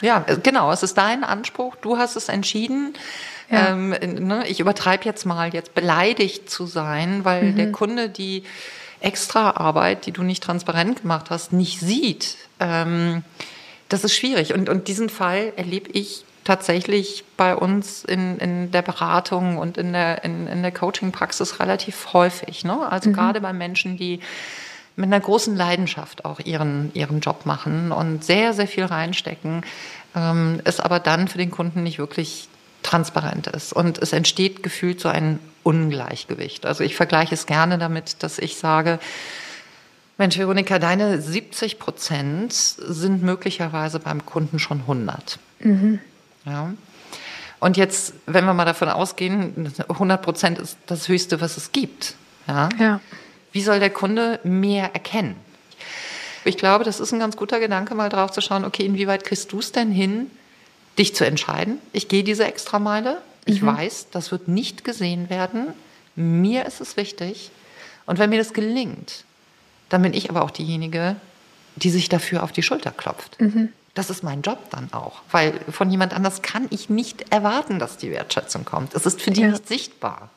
Ja, 0.00 0.24
genau, 0.42 0.70
es 0.72 0.82
ist 0.82 0.96
dein 0.96 1.24
Anspruch. 1.24 1.76
Du 1.76 1.98
hast 1.98 2.16
es 2.16 2.28
entschieden. 2.28 2.94
Ja. 3.50 3.70
Ähm, 3.70 3.90
ne, 3.90 4.46
ich 4.46 4.60
übertreibe 4.60 5.04
jetzt 5.04 5.24
mal, 5.24 5.52
jetzt 5.52 5.74
beleidigt 5.74 6.50
zu 6.50 6.66
sein, 6.66 7.24
weil 7.24 7.44
mhm. 7.44 7.56
der 7.56 7.72
Kunde 7.72 8.08
die 8.08 8.44
extra 9.00 9.52
Arbeit, 9.52 10.06
die 10.06 10.12
du 10.12 10.22
nicht 10.22 10.42
transparent 10.42 11.02
gemacht 11.02 11.26
hast, 11.30 11.52
nicht 11.52 11.80
sieht. 11.80 12.36
Ähm, 12.60 13.22
das 13.88 14.04
ist 14.04 14.14
schwierig. 14.14 14.54
Und, 14.54 14.68
und 14.68 14.88
diesen 14.88 15.08
Fall 15.08 15.52
erlebe 15.56 15.90
ich 15.92 16.24
tatsächlich 16.48 17.24
bei 17.36 17.54
uns 17.54 18.04
in, 18.04 18.38
in 18.38 18.70
der 18.70 18.80
Beratung 18.80 19.58
und 19.58 19.76
in 19.76 19.92
der, 19.92 20.24
in, 20.24 20.46
in 20.46 20.62
der 20.62 20.72
Coaching-Praxis 20.72 21.60
relativ 21.60 22.14
häufig. 22.14 22.64
Ne? 22.64 22.90
Also 22.90 23.10
mhm. 23.10 23.12
gerade 23.12 23.42
bei 23.42 23.52
Menschen, 23.52 23.98
die 23.98 24.20
mit 24.96 25.08
einer 25.08 25.20
großen 25.20 25.54
Leidenschaft 25.54 26.24
auch 26.24 26.40
ihren, 26.40 26.90
ihren 26.94 27.20
Job 27.20 27.44
machen 27.44 27.92
und 27.92 28.24
sehr, 28.24 28.54
sehr 28.54 28.66
viel 28.66 28.86
reinstecken, 28.86 29.62
ähm, 30.16 30.62
es 30.64 30.80
aber 30.80 31.00
dann 31.00 31.28
für 31.28 31.36
den 31.36 31.50
Kunden 31.50 31.82
nicht 31.82 31.98
wirklich 31.98 32.48
transparent 32.82 33.48
ist. 33.48 33.74
Und 33.74 33.98
es 33.98 34.14
entsteht 34.14 34.62
gefühlt 34.62 35.00
so 35.00 35.10
ein 35.10 35.40
Ungleichgewicht. 35.64 36.64
Also 36.64 36.82
ich 36.82 36.96
vergleiche 36.96 37.34
es 37.34 37.44
gerne 37.44 37.76
damit, 37.76 38.22
dass 38.22 38.38
ich 38.38 38.56
sage, 38.56 38.98
Mensch, 40.16 40.38
Veronika, 40.38 40.78
deine 40.78 41.20
70 41.20 41.78
Prozent 41.78 42.54
sind 42.54 43.22
möglicherweise 43.22 44.00
beim 44.00 44.24
Kunden 44.24 44.58
schon 44.58 44.80
100. 44.80 45.38
Mhm. 45.60 46.00
Ja. 46.48 46.72
Und 47.60 47.76
jetzt, 47.76 48.14
wenn 48.26 48.44
wir 48.44 48.54
mal 48.54 48.64
davon 48.64 48.88
ausgehen, 48.88 49.72
100 49.88 50.22
Prozent 50.22 50.58
ist 50.58 50.78
das 50.86 51.08
Höchste, 51.08 51.40
was 51.40 51.56
es 51.56 51.72
gibt. 51.72 52.14
Ja? 52.46 52.68
ja. 52.78 53.00
Wie 53.52 53.62
soll 53.62 53.80
der 53.80 53.90
Kunde 53.90 54.40
mehr 54.44 54.94
erkennen? 54.94 55.36
Ich 56.44 56.56
glaube, 56.56 56.84
das 56.84 57.00
ist 57.00 57.12
ein 57.12 57.18
ganz 57.18 57.36
guter 57.36 57.58
Gedanke, 57.58 57.94
mal 57.94 58.08
drauf 58.08 58.30
zu 58.30 58.40
schauen, 58.40 58.64
okay, 58.64 58.84
inwieweit 58.84 59.24
kriegst 59.24 59.52
du 59.52 59.58
es 59.58 59.72
denn 59.72 59.90
hin, 59.90 60.30
dich 60.98 61.14
zu 61.14 61.26
entscheiden? 61.26 61.78
Ich 61.92 62.08
gehe 62.08 62.22
diese 62.22 62.44
Extrameile. 62.44 63.20
Ich 63.44 63.62
mhm. 63.62 63.66
weiß, 63.66 64.08
das 64.12 64.30
wird 64.30 64.48
nicht 64.48 64.84
gesehen 64.84 65.30
werden. 65.30 65.68
Mir 66.14 66.66
ist 66.66 66.80
es 66.80 66.96
wichtig. 66.96 67.50
Und 68.06 68.18
wenn 68.18 68.30
mir 68.30 68.38
das 68.38 68.52
gelingt, 68.52 69.24
dann 69.88 70.02
bin 70.02 70.14
ich 70.14 70.30
aber 70.30 70.42
auch 70.42 70.50
diejenige, 70.50 71.16
die 71.76 71.90
sich 71.90 72.08
dafür 72.08 72.42
auf 72.42 72.52
die 72.52 72.62
Schulter 72.62 72.90
klopft. 72.90 73.40
Mhm. 73.40 73.70
Das 73.98 74.10
ist 74.10 74.22
mein 74.22 74.42
Job 74.42 74.60
dann 74.70 74.92
auch, 74.92 75.22
weil 75.32 75.54
von 75.72 75.90
jemand 75.90 76.14
anders 76.14 76.40
kann 76.40 76.68
ich 76.70 76.88
nicht 76.88 77.32
erwarten, 77.32 77.80
dass 77.80 77.96
die 77.96 78.12
Wertschätzung 78.12 78.64
kommt. 78.64 78.94
Es 78.94 79.06
ist 79.06 79.20
für 79.20 79.32
die 79.32 79.40
ja. 79.40 79.48
nicht 79.48 79.66
sichtbar. 79.66 80.30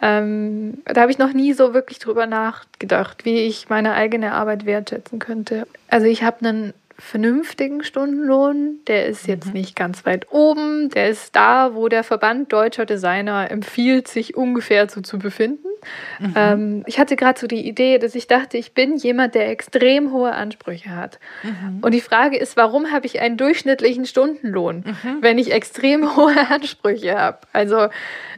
Ähm, 0.00 0.82
da 0.86 1.02
habe 1.02 1.12
ich 1.12 1.18
noch 1.18 1.32
nie 1.32 1.52
so 1.52 1.72
wirklich 1.72 2.00
drüber 2.00 2.26
nachgedacht, 2.26 3.24
wie 3.24 3.38
ich 3.38 3.68
meine 3.68 3.94
eigene 3.94 4.32
Arbeit 4.32 4.66
wertschätzen 4.66 5.20
könnte. 5.20 5.68
Also 5.86 6.08
ich 6.08 6.24
habe 6.24 6.44
einen 6.44 6.74
vernünftigen 6.98 7.82
Stundenlohn. 7.84 8.80
Der 8.86 9.06
ist 9.06 9.26
jetzt 9.26 9.48
mhm. 9.48 9.52
nicht 9.52 9.76
ganz 9.76 10.04
weit 10.06 10.30
oben. 10.30 10.90
Der 10.90 11.08
ist 11.08 11.34
da, 11.36 11.74
wo 11.74 11.88
der 11.88 12.04
Verband 12.04 12.52
deutscher 12.52 12.86
Designer 12.86 13.50
empfiehlt, 13.50 14.08
sich 14.08 14.36
ungefähr 14.36 14.88
so 14.88 15.00
zu 15.00 15.18
befinden. 15.18 15.66
Mhm. 16.18 16.34
Ähm, 16.36 16.82
ich 16.86 16.98
hatte 16.98 17.16
gerade 17.16 17.38
so 17.38 17.46
die 17.46 17.66
Idee, 17.66 17.98
dass 17.98 18.14
ich 18.14 18.26
dachte, 18.26 18.56
ich 18.56 18.72
bin 18.72 18.96
jemand, 18.96 19.34
der 19.34 19.50
extrem 19.50 20.12
hohe 20.12 20.32
Ansprüche 20.32 20.90
hat. 20.90 21.18
Mhm. 21.42 21.80
Und 21.82 21.92
die 21.92 22.00
Frage 22.00 22.36
ist, 22.36 22.56
warum 22.56 22.90
habe 22.90 23.06
ich 23.06 23.20
einen 23.20 23.36
durchschnittlichen 23.36 24.06
Stundenlohn, 24.06 24.84
mhm. 24.86 25.18
wenn 25.20 25.38
ich 25.38 25.52
extrem 25.52 26.16
hohe 26.16 26.48
Ansprüche 26.48 27.18
habe? 27.18 27.38
Also 27.52 27.88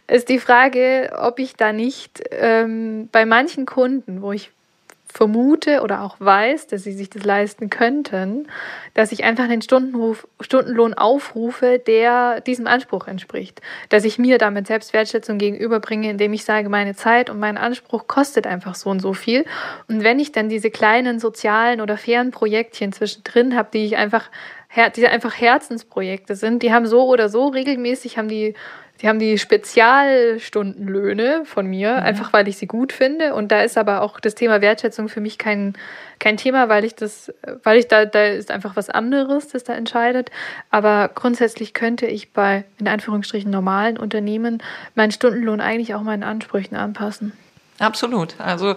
ist 0.07 0.29
die 0.29 0.39
Frage, 0.39 1.13
ob 1.19 1.39
ich 1.39 1.57
da 1.57 1.73
nicht 1.73 2.23
ähm, 2.31 3.09
bei 3.11 3.25
manchen 3.25 3.67
Kunden, 3.67 4.23
wo 4.23 4.33
ich 4.33 4.51
vermute 5.15 5.81
oder 5.83 6.03
auch 6.03 6.17
weiß, 6.19 6.67
dass 6.67 6.83
sie 6.83 6.93
sich 6.93 7.09
das 7.09 7.23
leisten 7.23 7.71
könnten, 7.71 8.49
dass 8.95 9.13
ich 9.13 9.23
einfach 9.23 9.45
einen 9.45 9.63
Stundenruf, 9.63 10.27
Stundenlohn 10.41 10.93
aufrufe, 10.93 11.79
der 11.79 12.41
diesem 12.41 12.67
Anspruch 12.67 13.07
entspricht. 13.07 13.63
Dass 13.91 14.05
ich 14.05 14.19
mir 14.19 14.39
damit 14.39 14.67
Selbstwertschätzung 14.67 15.39
gegenüberbringe, 15.39 16.11
indem 16.11 16.33
ich 16.33 16.45
sage, 16.45 16.69
meine 16.69 16.97
Zeit 16.97 17.31
und 17.31 17.39
mein 17.39 17.57
Anspruch 17.57 18.09
kostet 18.09 18.49
einfach 18.49 18.75
so 18.75 18.91
und 18.91 18.99
so 18.99 19.15
viel. 19.15 19.45
Und 19.87 20.03
wenn 20.03 20.19
ich 20.19 20.33
dann 20.33 20.49
diese 20.49 20.71
kleinen 20.71 21.21
sozialen 21.21 21.81
oder 21.81 21.97
fairen 21.97 22.33
Projektchen 22.33 22.93
zwischendrin 22.93 23.55
habe, 23.55 23.69
die 23.73 23.85
ich 23.87 23.97
einfach, 23.97 24.29
die 24.97 25.07
einfach 25.07 25.35
Herzensprojekte 25.39 26.35
sind, 26.35 26.65
die 26.65 26.73
haben 26.73 26.87
so 26.87 27.07
oder 27.07 27.29
so 27.29 27.47
regelmäßig, 27.47 28.19
haben 28.19 28.29
die 28.29 28.55
die 29.01 29.09
haben 29.09 29.19
die 29.19 29.39
Spezialstundenlöhne 29.39 31.45
von 31.45 31.67
mir, 31.67 31.95
mhm. 31.95 32.03
einfach 32.05 32.33
weil 32.33 32.47
ich 32.49 32.59
sie 32.59 32.67
gut 32.67 32.93
finde. 32.93 33.35
Und 33.35 33.51
da 33.51 33.63
ist 33.63 33.77
aber 33.77 34.03
auch 34.03 34.21
das 34.21 34.37
Thema 34.37 34.61
Wertschätzung 34.61 35.09
für 35.09 35.21
mich 35.21 35.37
kein, 35.37 35.73
kein 36.21 36.37
Thema, 36.37 36.69
weil 36.69 36.85
ich 36.85 36.95
das, 36.95 37.35
weil 37.65 37.79
ich 37.79 37.89
da, 37.89 38.05
da 38.05 38.27
ist 38.27 38.53
einfach 38.53 38.77
was 38.77 38.91
anderes, 38.91 39.49
das 39.49 39.65
da 39.65 39.75
entscheidet. 39.75 40.31
Aber 40.71 41.11
grundsätzlich 41.13 41.75
könnte 41.75 42.07
ich 42.07 42.33
bei, 42.33 42.63
in 42.79 42.87
Anführungsstrichen, 42.87 43.51
normalen 43.51 43.99
Unternehmen 43.99 44.63
meinen 44.95 45.11
Stundenlohn 45.11 45.61
eigentlich 45.61 45.95
auch 45.95 46.03
meinen 46.03 46.23
Ansprüchen 46.23 46.77
anpassen. 46.77 47.33
Absolut. 47.81 48.37
Also 48.39 48.77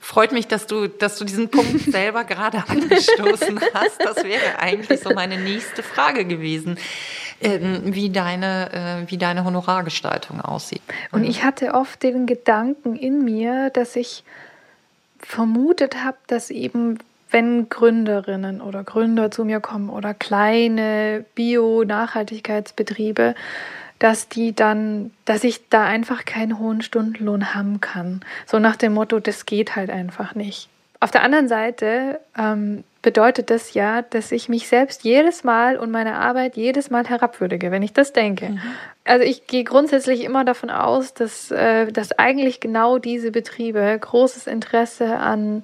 freut 0.00 0.32
mich, 0.32 0.46
dass 0.46 0.66
du, 0.66 0.88
dass 0.88 1.18
du 1.18 1.24
diesen 1.24 1.50
Punkt 1.50 1.80
selber 1.90 2.24
gerade 2.24 2.64
angestoßen 2.68 3.60
hast. 3.74 4.04
Das 4.04 4.24
wäre 4.24 4.58
eigentlich 4.58 5.00
so 5.00 5.10
meine 5.10 5.38
nächste 5.38 5.82
Frage 5.82 6.24
gewesen, 6.24 6.78
ähm, 7.40 7.80
wie 7.84 8.10
deine, 8.10 9.04
äh, 9.06 9.10
wie 9.10 9.18
deine 9.18 9.44
Honorargestaltung 9.44 10.40
aussieht. 10.40 10.82
Und 11.12 11.24
ich 11.24 11.42
hatte 11.42 11.74
oft 11.74 12.02
den 12.02 12.26
Gedanken 12.26 12.96
in 12.96 13.24
mir, 13.24 13.70
dass 13.70 13.96
ich 13.96 14.24
vermutet 15.18 16.04
habe, 16.04 16.18
dass 16.26 16.50
eben 16.50 16.98
wenn 17.30 17.68
Gründerinnen 17.68 18.60
oder 18.60 18.84
Gründer 18.84 19.30
zu 19.30 19.44
mir 19.44 19.60
kommen 19.60 19.88
oder 19.88 20.14
kleine 20.14 21.24
Bio-Nachhaltigkeitsbetriebe, 21.34 23.34
dass 24.00 24.28
die 24.28 24.54
dann, 24.54 25.12
dass 25.26 25.44
ich 25.44 25.68
da 25.68 25.84
einfach 25.84 26.24
keinen 26.24 26.58
hohen 26.58 26.82
Stundenlohn 26.82 27.54
haben 27.54 27.80
kann. 27.80 28.22
So 28.46 28.58
nach 28.58 28.76
dem 28.76 28.94
Motto, 28.94 29.20
das 29.20 29.46
geht 29.46 29.76
halt 29.76 29.90
einfach 29.90 30.34
nicht. 30.34 30.68
Auf 30.98 31.10
der 31.10 31.22
anderen 31.22 31.48
Seite 31.48 32.18
ähm, 32.36 32.82
bedeutet 33.02 33.50
das 33.50 33.74
ja, 33.74 34.02
dass 34.02 34.32
ich 34.32 34.48
mich 34.48 34.68
selbst 34.68 35.04
jedes 35.04 35.44
Mal 35.44 35.76
und 35.76 35.90
meine 35.90 36.16
Arbeit 36.16 36.56
jedes 36.56 36.90
Mal 36.90 37.06
herabwürdige, 37.06 37.70
wenn 37.70 37.82
ich 37.82 37.92
das 37.92 38.12
denke. 38.12 38.50
Mhm. 38.50 38.60
Also 39.04 39.24
ich 39.24 39.46
gehe 39.46 39.64
grundsätzlich 39.64 40.22
immer 40.22 40.44
davon 40.44 40.70
aus, 40.70 41.14
dass, 41.14 41.50
äh, 41.50 41.90
dass 41.90 42.12
eigentlich 42.18 42.60
genau 42.60 42.98
diese 42.98 43.30
Betriebe 43.30 43.98
großes 43.98 44.46
Interesse 44.46 45.16
an, 45.16 45.62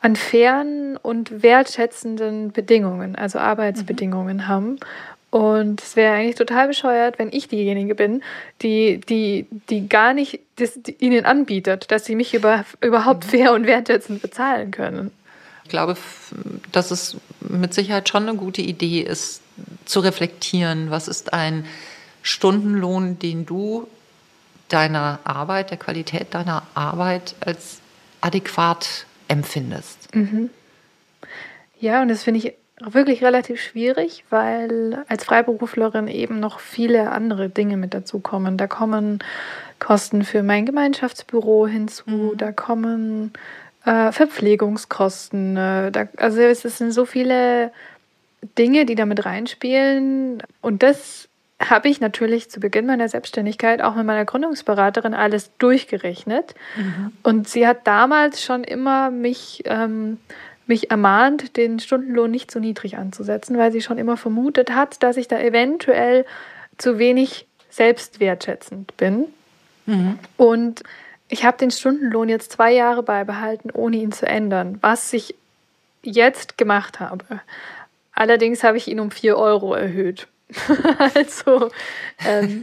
an 0.00 0.16
fairen 0.16 0.96
und 0.96 1.42
wertschätzenden 1.42 2.52
Bedingungen, 2.52 3.16
also 3.16 3.38
Arbeitsbedingungen 3.38 4.38
mhm. 4.38 4.48
haben 4.48 4.78
und 5.32 5.80
es 5.80 5.96
wäre 5.96 6.14
eigentlich 6.14 6.34
total 6.34 6.68
bescheuert, 6.68 7.18
wenn 7.18 7.30
ich 7.32 7.48
diejenige 7.48 7.94
bin, 7.94 8.22
die, 8.60 9.00
die, 9.00 9.46
die 9.70 9.88
gar 9.88 10.12
nicht 10.12 10.40
das, 10.56 10.74
die 10.74 10.94
ihnen 11.02 11.24
anbietet, 11.24 11.90
dass 11.90 12.04
sie 12.04 12.14
mich 12.14 12.34
über, 12.34 12.66
überhaupt 12.82 13.24
fair 13.24 13.54
und 13.54 13.66
wertschätzend 13.66 14.20
bezahlen 14.20 14.72
können. 14.72 15.10
Ich 15.64 15.70
glaube, 15.70 15.96
dass 16.72 16.90
es 16.90 17.16
mit 17.40 17.74
Sicherheit 17.74 18.08
schon 18.08 18.28
eine 18.28 18.36
gute 18.36 18.62
Idee 18.62 19.00
ist, 19.00 19.40
zu 19.84 20.00
reflektieren, 20.00 20.90
was 20.90 21.08
ist 21.08 21.32
ein 21.32 21.64
Stundenlohn, 22.22 23.18
den 23.18 23.46
du 23.46 23.86
deiner 24.68 25.20
Arbeit, 25.24 25.70
der 25.70 25.76
Qualität 25.76 26.34
deiner 26.34 26.62
Arbeit 26.74 27.34
als 27.40 27.80
adäquat 28.20 29.06
empfindest. 29.28 30.14
Mhm. 30.14 30.50
Ja, 31.78 32.00
und 32.00 32.08
das 32.08 32.22
finde 32.22 32.38
ich 32.38 32.54
wirklich 32.80 33.22
relativ 33.22 33.60
schwierig, 33.60 34.24
weil 34.30 35.04
als 35.08 35.24
Freiberuflerin 35.24 36.08
eben 36.08 36.40
noch 36.40 36.58
viele 36.58 37.10
andere 37.12 37.48
Dinge 37.48 37.76
mit 37.76 37.94
dazukommen. 37.94 38.56
Da 38.56 38.66
kommen 38.66 39.18
Kosten 39.78 40.24
für 40.24 40.42
mein 40.42 40.64
Gemeinschaftsbüro 40.64 41.66
hinzu, 41.66 42.10
mhm. 42.10 42.38
da 42.38 42.52
kommen 42.52 43.32
äh, 43.84 44.12
Verpflegungskosten. 44.12 45.56
Äh, 45.56 45.90
da, 45.90 46.08
also 46.16 46.40
es 46.40 46.62
sind 46.62 46.92
so 46.92 47.04
viele 47.04 47.72
Dinge, 48.58 48.86
die 48.86 48.94
damit 48.94 49.24
reinspielen. 49.24 50.42
Und 50.60 50.82
das 50.82 51.28
habe 51.60 51.88
ich 51.88 52.00
natürlich 52.00 52.50
zu 52.50 52.58
Beginn 52.58 52.86
meiner 52.86 53.08
Selbstständigkeit 53.08 53.82
auch 53.82 53.94
mit 53.94 54.04
meiner 54.04 54.24
Gründungsberaterin 54.24 55.14
alles 55.14 55.50
durchgerechnet. 55.58 56.54
Mhm. 56.76 57.12
Und 57.22 57.48
sie 57.48 57.66
hat 57.66 57.86
damals 57.86 58.42
schon 58.42 58.64
immer 58.64 59.10
mich 59.10 59.62
ähm, 59.66 60.18
mich 60.66 60.90
ermahnt, 60.90 61.56
den 61.56 61.80
Stundenlohn 61.80 62.30
nicht 62.30 62.50
zu 62.50 62.60
niedrig 62.60 62.96
anzusetzen, 62.96 63.58
weil 63.58 63.72
sie 63.72 63.82
schon 63.82 63.98
immer 63.98 64.16
vermutet 64.16 64.74
hat, 64.74 65.02
dass 65.02 65.16
ich 65.16 65.28
da 65.28 65.38
eventuell 65.38 66.24
zu 66.78 66.98
wenig 66.98 67.46
selbstwertschätzend 67.70 68.96
bin. 68.96 69.26
Mhm. 69.86 70.18
Und 70.36 70.82
ich 71.32 71.46
habe 71.46 71.56
den 71.56 71.70
Stundenlohn 71.70 72.28
jetzt 72.28 72.52
zwei 72.52 72.72
Jahre 72.72 73.02
beibehalten, 73.02 73.70
ohne 73.70 73.96
ihn 73.96 74.12
zu 74.12 74.26
ändern, 74.26 74.76
was 74.82 75.10
ich 75.14 75.34
jetzt 76.02 76.58
gemacht 76.58 77.00
habe. 77.00 77.40
Allerdings 78.12 78.62
habe 78.62 78.76
ich 78.76 78.86
ihn 78.86 79.00
um 79.00 79.10
vier 79.10 79.38
Euro 79.38 79.72
erhöht. 79.72 80.28
also. 81.14 81.70
Ähm. 82.26 82.62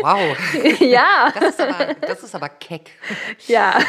Wow. 0.00 0.36
ja. 0.80 1.32
Das 1.34 1.54
ist, 1.54 1.60
aber, 1.60 1.94
das 1.94 2.22
ist 2.22 2.34
aber 2.36 2.48
keck. 2.48 2.92
Ja. 3.48 3.80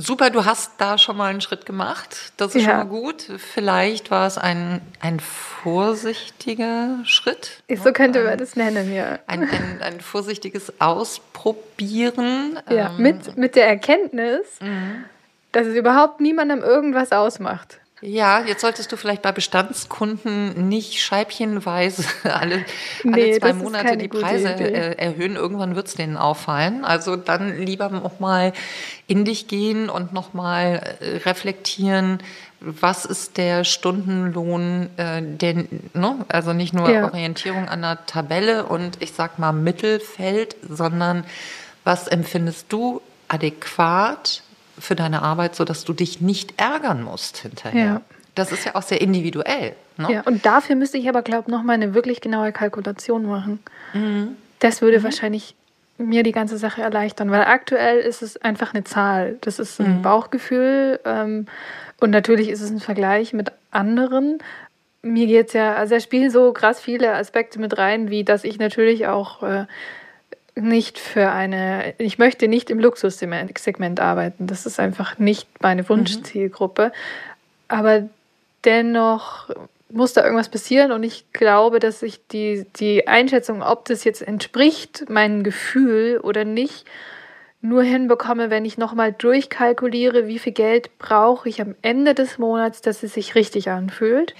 Super, 0.00 0.30
du 0.30 0.44
hast 0.44 0.72
da 0.78 0.96
schon 0.96 1.16
mal 1.16 1.28
einen 1.30 1.40
Schritt 1.40 1.66
gemacht. 1.66 2.32
Das 2.36 2.54
ist 2.54 2.62
ja. 2.62 2.68
schon 2.68 2.78
mal 2.78 2.84
gut. 2.84 3.22
Vielleicht 3.38 4.12
war 4.12 4.28
es 4.28 4.38
ein, 4.38 4.80
ein 5.00 5.18
vorsichtiger 5.18 7.00
Schritt. 7.02 7.64
So 7.82 7.92
könnte 7.92 8.22
man 8.22 8.38
das 8.38 8.54
nennen, 8.54 8.94
ja. 8.94 9.18
Ein, 9.26 9.42
ein, 9.42 9.82
ein 9.82 10.00
vorsichtiges 10.00 10.80
Ausprobieren. 10.80 12.60
Ja, 12.70 12.90
ähm, 12.90 13.02
mit, 13.02 13.36
mit 13.36 13.56
der 13.56 13.66
Erkenntnis, 13.66 14.60
mhm. 14.60 15.04
dass 15.50 15.66
es 15.66 15.74
überhaupt 15.74 16.20
niemandem 16.20 16.60
irgendwas 16.60 17.10
ausmacht. 17.10 17.80
Ja, 18.00 18.44
jetzt 18.44 18.60
solltest 18.60 18.92
du 18.92 18.96
vielleicht 18.96 19.22
bei 19.22 19.32
Bestandskunden 19.32 20.68
nicht 20.68 21.02
scheibchenweise 21.02 22.04
alle, 22.24 22.64
nee, 23.02 23.12
alle 23.12 23.38
zwei 23.38 23.52
Monate 23.54 23.96
die 23.96 24.08
Preise 24.08 24.50
äh, 24.50 24.96
erhöhen. 24.96 25.34
Irgendwann 25.34 25.74
wird 25.74 25.88
es 25.88 25.94
denen 25.94 26.16
auffallen. 26.16 26.84
Also 26.84 27.16
dann 27.16 27.58
lieber 27.58 27.88
nochmal 27.88 28.52
in 29.08 29.24
dich 29.24 29.48
gehen 29.48 29.90
und 29.90 30.12
nochmal 30.12 30.96
äh, 31.00 31.16
reflektieren, 31.18 32.18
was 32.60 33.04
ist 33.04 33.36
der 33.36 33.64
Stundenlohn, 33.64 34.90
äh, 34.96 35.22
der, 35.22 35.64
ne? 35.94 36.24
also 36.28 36.52
nicht 36.52 36.74
nur 36.74 36.90
ja. 36.90 37.04
Orientierung 37.04 37.68
an 37.68 37.82
der 37.82 38.06
Tabelle 38.06 38.64
und 38.66 39.02
ich 39.02 39.12
sag 39.12 39.38
mal 39.38 39.52
Mittelfeld, 39.52 40.56
sondern 40.68 41.24
was 41.84 42.06
empfindest 42.06 42.66
du 42.72 43.00
adäquat 43.28 44.42
für 44.80 44.94
deine 44.94 45.22
Arbeit, 45.22 45.54
sodass 45.54 45.84
du 45.84 45.92
dich 45.92 46.20
nicht 46.20 46.60
ärgern 46.60 47.02
musst 47.02 47.38
hinterher. 47.38 47.84
Ja. 47.84 48.00
Das 48.34 48.52
ist 48.52 48.64
ja 48.64 48.74
auch 48.74 48.82
sehr 48.82 49.00
individuell. 49.00 49.74
Ne? 49.96 50.12
Ja, 50.12 50.20
und 50.22 50.46
dafür 50.46 50.76
müsste 50.76 50.96
ich 50.96 51.08
aber, 51.08 51.22
glaube 51.22 51.44
ich, 51.46 51.48
nochmal 51.48 51.74
eine 51.74 51.92
wirklich 51.94 52.20
genaue 52.20 52.52
Kalkulation 52.52 53.26
machen. 53.26 53.58
Mhm. 53.92 54.36
Das 54.60 54.80
würde 54.80 55.00
mhm. 55.00 55.04
wahrscheinlich 55.04 55.54
mir 55.98 56.22
die 56.22 56.32
ganze 56.32 56.56
Sache 56.58 56.80
erleichtern, 56.80 57.30
weil 57.30 57.42
aktuell 57.42 57.98
ist 57.98 58.22
es 58.22 58.36
einfach 58.40 58.72
eine 58.72 58.84
Zahl. 58.84 59.36
Das 59.40 59.58
ist 59.58 59.80
ein 59.80 59.98
mhm. 59.98 60.02
Bauchgefühl 60.02 61.00
ähm, 61.04 61.46
und 62.00 62.10
natürlich 62.10 62.48
ist 62.48 62.60
es 62.60 62.70
ein 62.70 62.80
Vergleich 62.80 63.32
mit 63.32 63.50
anderen. 63.72 64.38
Mir 65.02 65.26
geht 65.26 65.48
es 65.48 65.52
ja, 65.54 65.74
also 65.74 65.96
da 65.96 66.00
spielen 66.00 66.30
so 66.30 66.52
krass 66.52 66.80
viele 66.80 67.14
Aspekte 67.14 67.58
mit 67.58 67.76
rein, 67.78 68.10
wie 68.10 68.22
dass 68.22 68.44
ich 68.44 68.58
natürlich 68.58 69.08
auch 69.08 69.42
äh, 69.42 69.64
nicht 70.60 70.98
für 70.98 71.30
eine, 71.30 71.94
ich 71.98 72.18
möchte 72.18 72.48
nicht 72.48 72.70
im 72.70 72.78
Luxussegment 72.78 74.00
arbeiten. 74.00 74.46
Das 74.46 74.66
ist 74.66 74.80
einfach 74.80 75.18
nicht 75.18 75.48
meine 75.60 75.82
mhm. 75.82 75.88
Wunschzielgruppe. 75.88 76.92
Aber 77.68 78.08
dennoch 78.64 79.50
muss 79.90 80.12
da 80.12 80.22
irgendwas 80.22 80.50
passieren 80.50 80.92
und 80.92 81.02
ich 81.02 81.32
glaube, 81.32 81.78
dass 81.78 82.02
ich 82.02 82.26
die, 82.28 82.66
die 82.76 83.08
Einschätzung, 83.08 83.62
ob 83.62 83.86
das 83.86 84.04
jetzt 84.04 84.20
entspricht 84.20 85.08
meinem 85.08 85.42
Gefühl 85.42 86.20
oder 86.22 86.44
nicht, 86.44 86.84
nur 87.60 87.82
hinbekomme, 87.82 88.50
wenn 88.50 88.64
ich 88.64 88.78
nochmal 88.78 89.12
durchkalkuliere, 89.12 90.28
wie 90.28 90.38
viel 90.38 90.52
Geld 90.52 90.96
brauche 90.98 91.48
ich 91.48 91.60
am 91.60 91.74
Ende 91.82 92.14
des 92.14 92.38
Monats, 92.38 92.82
dass 92.82 93.02
es 93.02 93.14
sich 93.14 93.34
richtig 93.34 93.70
anfühlt. 93.70 94.34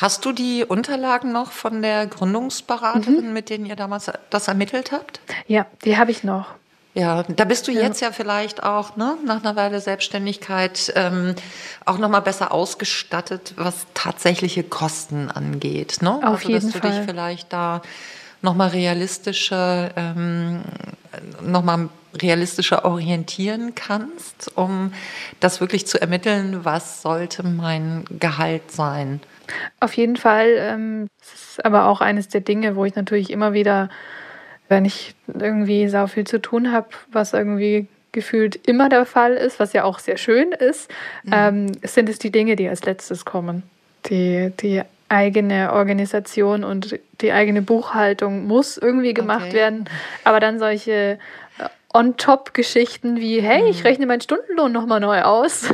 Hast 0.00 0.24
du 0.24 0.30
die 0.30 0.64
Unterlagen 0.64 1.32
noch 1.32 1.50
von 1.50 1.82
der 1.82 2.06
Gründungsberaterin, 2.06 3.26
mhm. 3.26 3.32
mit 3.32 3.50
denen 3.50 3.66
ihr 3.66 3.74
damals 3.74 4.08
das 4.30 4.46
ermittelt 4.46 4.92
habt? 4.92 5.20
Ja, 5.48 5.66
die 5.84 5.96
habe 5.96 6.12
ich 6.12 6.22
noch. 6.22 6.54
Ja, 6.94 7.24
da 7.24 7.44
bist 7.44 7.66
du 7.66 7.72
jetzt 7.72 8.00
ja, 8.00 8.08
ja 8.08 8.12
vielleicht 8.12 8.62
auch 8.62 8.94
ne, 8.94 9.16
nach 9.24 9.42
einer 9.42 9.56
Weile 9.56 9.80
Selbstständigkeit 9.80 10.92
ähm, 10.94 11.34
auch 11.84 11.98
noch 11.98 12.08
mal 12.08 12.20
besser 12.20 12.52
ausgestattet, 12.52 13.54
was 13.56 13.86
tatsächliche 13.94 14.62
Kosten 14.62 15.32
angeht. 15.32 15.98
Ne? 16.00 16.10
Auf 16.10 16.24
also, 16.24 16.48
jeden 16.48 16.70
dass 16.70 16.80
du 16.80 16.88
dich 16.88 17.00
vielleicht 17.04 17.52
da 17.52 17.82
noch 18.42 18.54
mal 18.54 18.68
realistischer, 18.68 19.90
ähm, 19.96 20.62
noch 21.42 21.64
mal 21.64 21.88
realistischer 22.14 22.84
orientieren 22.84 23.74
kannst, 23.74 24.56
um 24.56 24.92
das 25.40 25.60
wirklich 25.60 25.86
zu 25.86 26.00
ermitteln, 26.00 26.64
was 26.64 27.02
sollte 27.02 27.42
mein 27.42 28.04
Gehalt 28.18 28.70
sein. 28.70 29.20
Auf 29.80 29.94
jeden 29.94 30.16
Fall. 30.16 30.54
Ähm, 30.58 31.08
das 31.20 31.32
ist 31.32 31.64
aber 31.64 31.86
auch 31.86 32.00
eines 32.00 32.28
der 32.28 32.40
Dinge, 32.40 32.76
wo 32.76 32.84
ich 32.84 32.94
natürlich 32.94 33.30
immer 33.30 33.52
wieder, 33.52 33.88
wenn 34.68 34.84
ich 34.84 35.14
irgendwie 35.26 35.88
sau 35.88 36.06
viel 36.06 36.26
zu 36.26 36.40
tun 36.40 36.72
habe, 36.72 36.88
was 37.10 37.32
irgendwie 37.32 37.86
gefühlt 38.12 38.56
immer 38.66 38.88
der 38.88 39.04
Fall 39.06 39.34
ist, 39.34 39.60
was 39.60 39.72
ja 39.72 39.84
auch 39.84 39.98
sehr 39.98 40.16
schön 40.16 40.52
ist, 40.52 40.90
mhm. 41.24 41.32
ähm, 41.32 41.72
sind 41.82 42.08
es 42.08 42.18
die 42.18 42.30
Dinge, 42.30 42.56
die 42.56 42.68
als 42.68 42.84
letztes 42.84 43.24
kommen. 43.24 43.62
Die, 44.06 44.52
die 44.60 44.82
eigene 45.08 45.72
Organisation 45.72 46.64
und 46.64 46.98
die 47.20 47.32
eigene 47.32 47.62
Buchhaltung 47.62 48.46
muss 48.46 48.76
irgendwie 48.76 49.14
gemacht 49.14 49.46
okay. 49.48 49.54
werden. 49.54 49.84
Aber 50.24 50.40
dann 50.40 50.58
solche 50.58 51.18
On-Top-Geschichten 51.94 53.16
wie, 53.16 53.40
hey, 53.40 53.68
ich 53.68 53.80
mhm. 53.80 53.86
rechne 53.86 54.06
meinen 54.06 54.20
Stundenlohn 54.20 54.70
nochmal 54.70 55.00
neu 55.00 55.22
aus. 55.22 55.72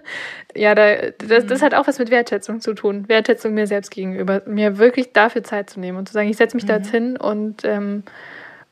ja, 0.54 0.76
da, 0.76 1.10
das, 1.18 1.46
das, 1.46 1.60
mhm. 1.60 1.64
hat 1.64 1.74
auch 1.74 1.88
was 1.88 1.98
mit 1.98 2.10
Wertschätzung 2.10 2.60
zu 2.60 2.72
tun. 2.72 3.08
Wertschätzung 3.08 3.52
mir 3.52 3.66
selbst 3.66 3.90
gegenüber. 3.90 4.42
Mir 4.46 4.78
wirklich 4.78 5.12
dafür 5.12 5.42
Zeit 5.42 5.68
zu 5.68 5.80
nehmen 5.80 5.98
und 5.98 6.06
zu 6.06 6.14
sagen, 6.14 6.28
ich 6.28 6.36
setze 6.36 6.56
mich 6.56 6.64
mhm. 6.64 6.68
da 6.68 6.76
jetzt 6.76 6.90
hin 6.90 7.16
und, 7.16 7.64
ähm, 7.64 8.04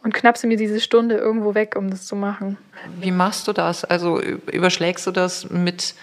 und 0.05 0.15
knapse 0.15 0.47
mir 0.47 0.57
diese 0.57 0.81
Stunde 0.81 1.17
irgendwo 1.17 1.57
weg, 1.57 1.75
um 1.77 1.91
das 1.91 2.07
zu 2.07 2.15
machen. 2.15 2.59
Wie 3.01 3.11
machst 3.11 3.49
du 3.49 3.53
das? 3.53 3.85
Also 3.85 4.21
überschlägst 4.21 5.05
du 5.07 5.11
das 5.11 5.51
mit 5.51 5.95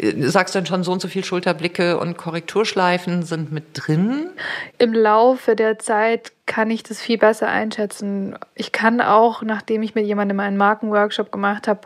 sagst 0.00 0.54
du 0.54 0.58
dann 0.58 0.66
schon 0.66 0.82
so 0.82 0.92
und 0.92 1.00
so 1.00 1.08
viel 1.08 1.24
Schulterblicke 1.24 1.98
und 1.98 2.16
Korrekturschleifen 2.16 3.22
sind 3.22 3.52
mit 3.52 3.64
drin? 3.74 4.30
Im 4.78 4.92
Laufe 4.92 5.54
der 5.54 5.78
Zeit 5.78 6.32
kann 6.46 6.70
ich 6.70 6.82
das 6.82 7.00
viel 7.00 7.16
besser 7.16 7.48
einschätzen. 7.48 8.36
Ich 8.54 8.72
kann 8.72 9.00
auch, 9.00 9.42
nachdem 9.42 9.82
ich 9.82 9.94
mit 9.94 10.06
jemandem 10.06 10.40
einen 10.40 10.56
Markenworkshop 10.56 11.30
gemacht 11.30 11.68
habe, 11.68 11.80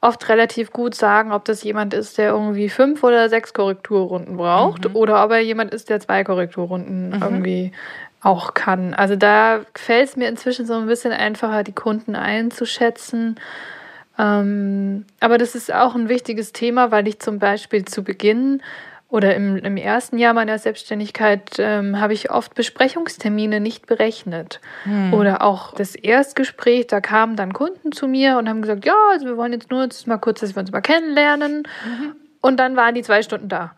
oft 0.00 0.28
relativ 0.28 0.72
gut 0.72 0.94
sagen, 0.94 1.32
ob 1.32 1.44
das 1.44 1.62
jemand 1.64 1.94
ist, 1.94 2.16
der 2.16 2.30
irgendwie 2.30 2.68
fünf 2.68 3.02
oder 3.02 3.28
sechs 3.28 3.52
Korrekturrunden 3.52 4.36
braucht 4.36 4.88
mhm. 4.88 4.96
oder 4.96 5.24
ob 5.24 5.32
er 5.32 5.40
jemand 5.40 5.74
ist, 5.74 5.90
der 5.90 6.00
zwei 6.00 6.22
Korrekturrunden 6.24 7.10
mhm. 7.10 7.22
irgendwie 7.22 7.72
auch 8.22 8.54
kann. 8.54 8.94
Also 8.94 9.16
da 9.16 9.60
fällt 9.74 10.08
es 10.08 10.16
mir 10.16 10.28
inzwischen 10.28 10.66
so 10.66 10.74
ein 10.74 10.86
bisschen 10.86 11.12
einfacher, 11.12 11.64
die 11.64 11.72
Kunden 11.72 12.16
einzuschätzen 12.16 13.38
ähm, 14.18 15.04
aber 15.20 15.38
das 15.38 15.54
ist 15.54 15.72
auch 15.72 15.94
ein 15.94 16.08
wichtiges 16.08 16.52
Thema, 16.52 16.90
weil 16.90 17.06
ich 17.08 17.20
zum 17.20 17.38
Beispiel 17.38 17.84
zu 17.84 18.02
Beginn 18.02 18.62
oder 19.10 19.34
im, 19.34 19.56
im 19.56 19.76
ersten 19.78 20.18
Jahr 20.18 20.34
meiner 20.34 20.58
Selbstständigkeit 20.58 21.56
ähm, 21.58 21.98
habe 21.98 22.12
ich 22.12 22.30
oft 22.30 22.54
Besprechungstermine 22.54 23.58
nicht 23.58 23.86
berechnet. 23.86 24.60
Hm. 24.84 25.14
Oder 25.14 25.42
auch 25.42 25.72
das 25.74 25.94
Erstgespräch, 25.94 26.88
da 26.88 27.00
kamen 27.00 27.34
dann 27.34 27.54
Kunden 27.54 27.92
zu 27.92 28.06
mir 28.06 28.36
und 28.36 28.48
haben 28.48 28.60
gesagt, 28.60 28.84
ja, 28.84 28.96
also 29.10 29.24
wir 29.24 29.38
wollen 29.38 29.54
jetzt 29.54 29.70
nur 29.70 29.82
jetzt 29.82 30.06
mal 30.06 30.18
kurz, 30.18 30.40
dass 30.40 30.54
wir 30.54 30.60
uns 30.60 30.72
mal 30.72 30.82
kennenlernen. 30.82 31.62
Mhm. 31.86 32.16
Und 32.42 32.58
dann 32.58 32.76
waren 32.76 32.94
die 32.94 33.02
zwei 33.02 33.22
Stunden 33.22 33.48
da. 33.48 33.72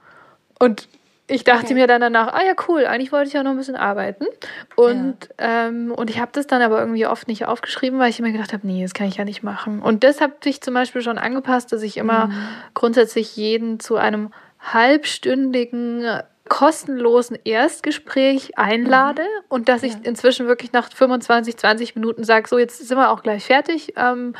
Und 0.58 0.88
ich 1.30 1.44
dachte 1.44 1.66
okay. 1.66 1.74
mir 1.74 1.86
dann 1.86 2.00
danach, 2.00 2.32
ah 2.32 2.42
ja, 2.44 2.54
cool, 2.68 2.84
eigentlich 2.84 3.12
wollte 3.12 3.28
ich 3.28 3.34
ja 3.34 3.42
noch 3.42 3.52
ein 3.52 3.56
bisschen 3.56 3.76
arbeiten. 3.76 4.26
Und, 4.74 5.28
ja. 5.38 5.68
ähm, 5.68 5.92
und 5.92 6.10
ich 6.10 6.20
habe 6.20 6.32
das 6.32 6.46
dann 6.46 6.60
aber 6.60 6.80
irgendwie 6.80 7.06
oft 7.06 7.28
nicht 7.28 7.46
aufgeschrieben, 7.46 7.98
weil 7.98 8.10
ich 8.10 8.20
mir 8.20 8.32
gedacht 8.32 8.52
habe, 8.52 8.66
nee, 8.66 8.82
das 8.82 8.94
kann 8.94 9.06
ich 9.06 9.16
ja 9.16 9.24
nicht 9.24 9.42
machen. 9.42 9.80
Und 9.80 10.02
das 10.02 10.20
habe 10.20 10.34
ich 10.44 10.60
zum 10.60 10.74
Beispiel 10.74 11.02
schon 11.02 11.18
angepasst, 11.18 11.72
dass 11.72 11.82
ich 11.82 11.96
immer 11.96 12.26
mhm. 12.26 12.48
grundsätzlich 12.74 13.36
jeden 13.36 13.78
zu 13.78 13.96
einem 13.96 14.32
halbstündigen 14.60 16.04
kostenlosen 16.48 17.38
Erstgespräch 17.44 18.58
einlade 18.58 19.22
mhm. 19.22 19.44
und 19.48 19.68
dass 19.68 19.84
ich 19.84 19.94
inzwischen 20.02 20.48
wirklich 20.48 20.72
nach 20.72 20.90
25, 20.92 21.56
20 21.56 21.94
Minuten 21.94 22.24
sage, 22.24 22.48
so 22.48 22.58
jetzt 22.58 22.86
sind 22.86 22.98
wir 22.98 23.10
auch 23.10 23.22
gleich 23.22 23.44
fertig. 23.44 23.94
Ähm, 23.96 24.34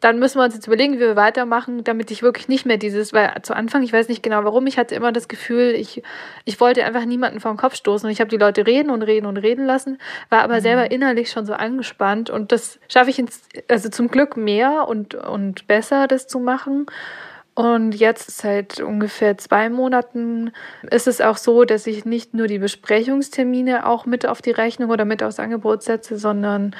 dann 0.00 0.18
müssen 0.18 0.38
wir 0.38 0.44
uns 0.44 0.54
jetzt 0.54 0.66
überlegen, 0.66 0.94
wie 0.94 1.00
wir 1.00 1.16
weitermachen, 1.16 1.84
damit 1.84 2.10
ich 2.10 2.22
wirklich 2.22 2.48
nicht 2.48 2.64
mehr 2.64 2.78
dieses, 2.78 3.12
weil 3.12 3.34
zu 3.42 3.54
Anfang, 3.54 3.82
ich 3.82 3.92
weiß 3.92 4.08
nicht 4.08 4.22
genau 4.22 4.44
warum, 4.44 4.66
ich 4.66 4.78
hatte 4.78 4.94
immer 4.94 5.12
das 5.12 5.28
Gefühl, 5.28 5.74
ich, 5.74 6.02
ich 6.44 6.58
wollte 6.58 6.84
einfach 6.84 7.04
niemanden 7.04 7.40
vor 7.40 7.52
den 7.52 7.58
Kopf 7.58 7.74
stoßen 7.74 8.06
und 8.06 8.12
ich 8.12 8.20
habe 8.20 8.30
die 8.30 8.38
Leute 8.38 8.66
reden 8.66 8.90
und 8.90 9.02
reden 9.02 9.26
und 9.26 9.36
reden 9.36 9.66
lassen, 9.66 9.98
war 10.30 10.42
aber 10.42 10.56
mhm. 10.56 10.60
selber 10.62 10.90
innerlich 10.90 11.30
schon 11.30 11.44
so 11.44 11.52
angespannt 11.52 12.30
und 12.30 12.50
das 12.50 12.80
schaffe 12.88 13.10
ich 13.10 13.18
ins, 13.18 13.42
also 13.68 13.90
zum 13.90 14.08
Glück 14.08 14.36
mehr 14.36 14.88
und, 14.88 15.14
und 15.14 15.66
besser, 15.66 16.06
das 16.06 16.26
zu 16.26 16.40
machen. 16.40 16.86
Und 17.54 17.94
jetzt 17.94 18.38
seit 18.38 18.80
ungefähr 18.80 19.36
zwei 19.36 19.68
Monaten 19.68 20.52
ist 20.90 21.06
es 21.06 21.20
auch 21.20 21.36
so, 21.36 21.64
dass 21.64 21.86
ich 21.86 22.06
nicht 22.06 22.32
nur 22.32 22.46
die 22.46 22.58
Besprechungstermine 22.58 23.86
auch 23.86 24.06
mit 24.06 24.24
auf 24.24 24.40
die 24.40 24.52
Rechnung 24.52 24.88
oder 24.88 25.04
mit 25.04 25.22
aufs 25.22 25.40
Angebot 25.40 25.82
setze, 25.82 26.16
sondern 26.16 26.74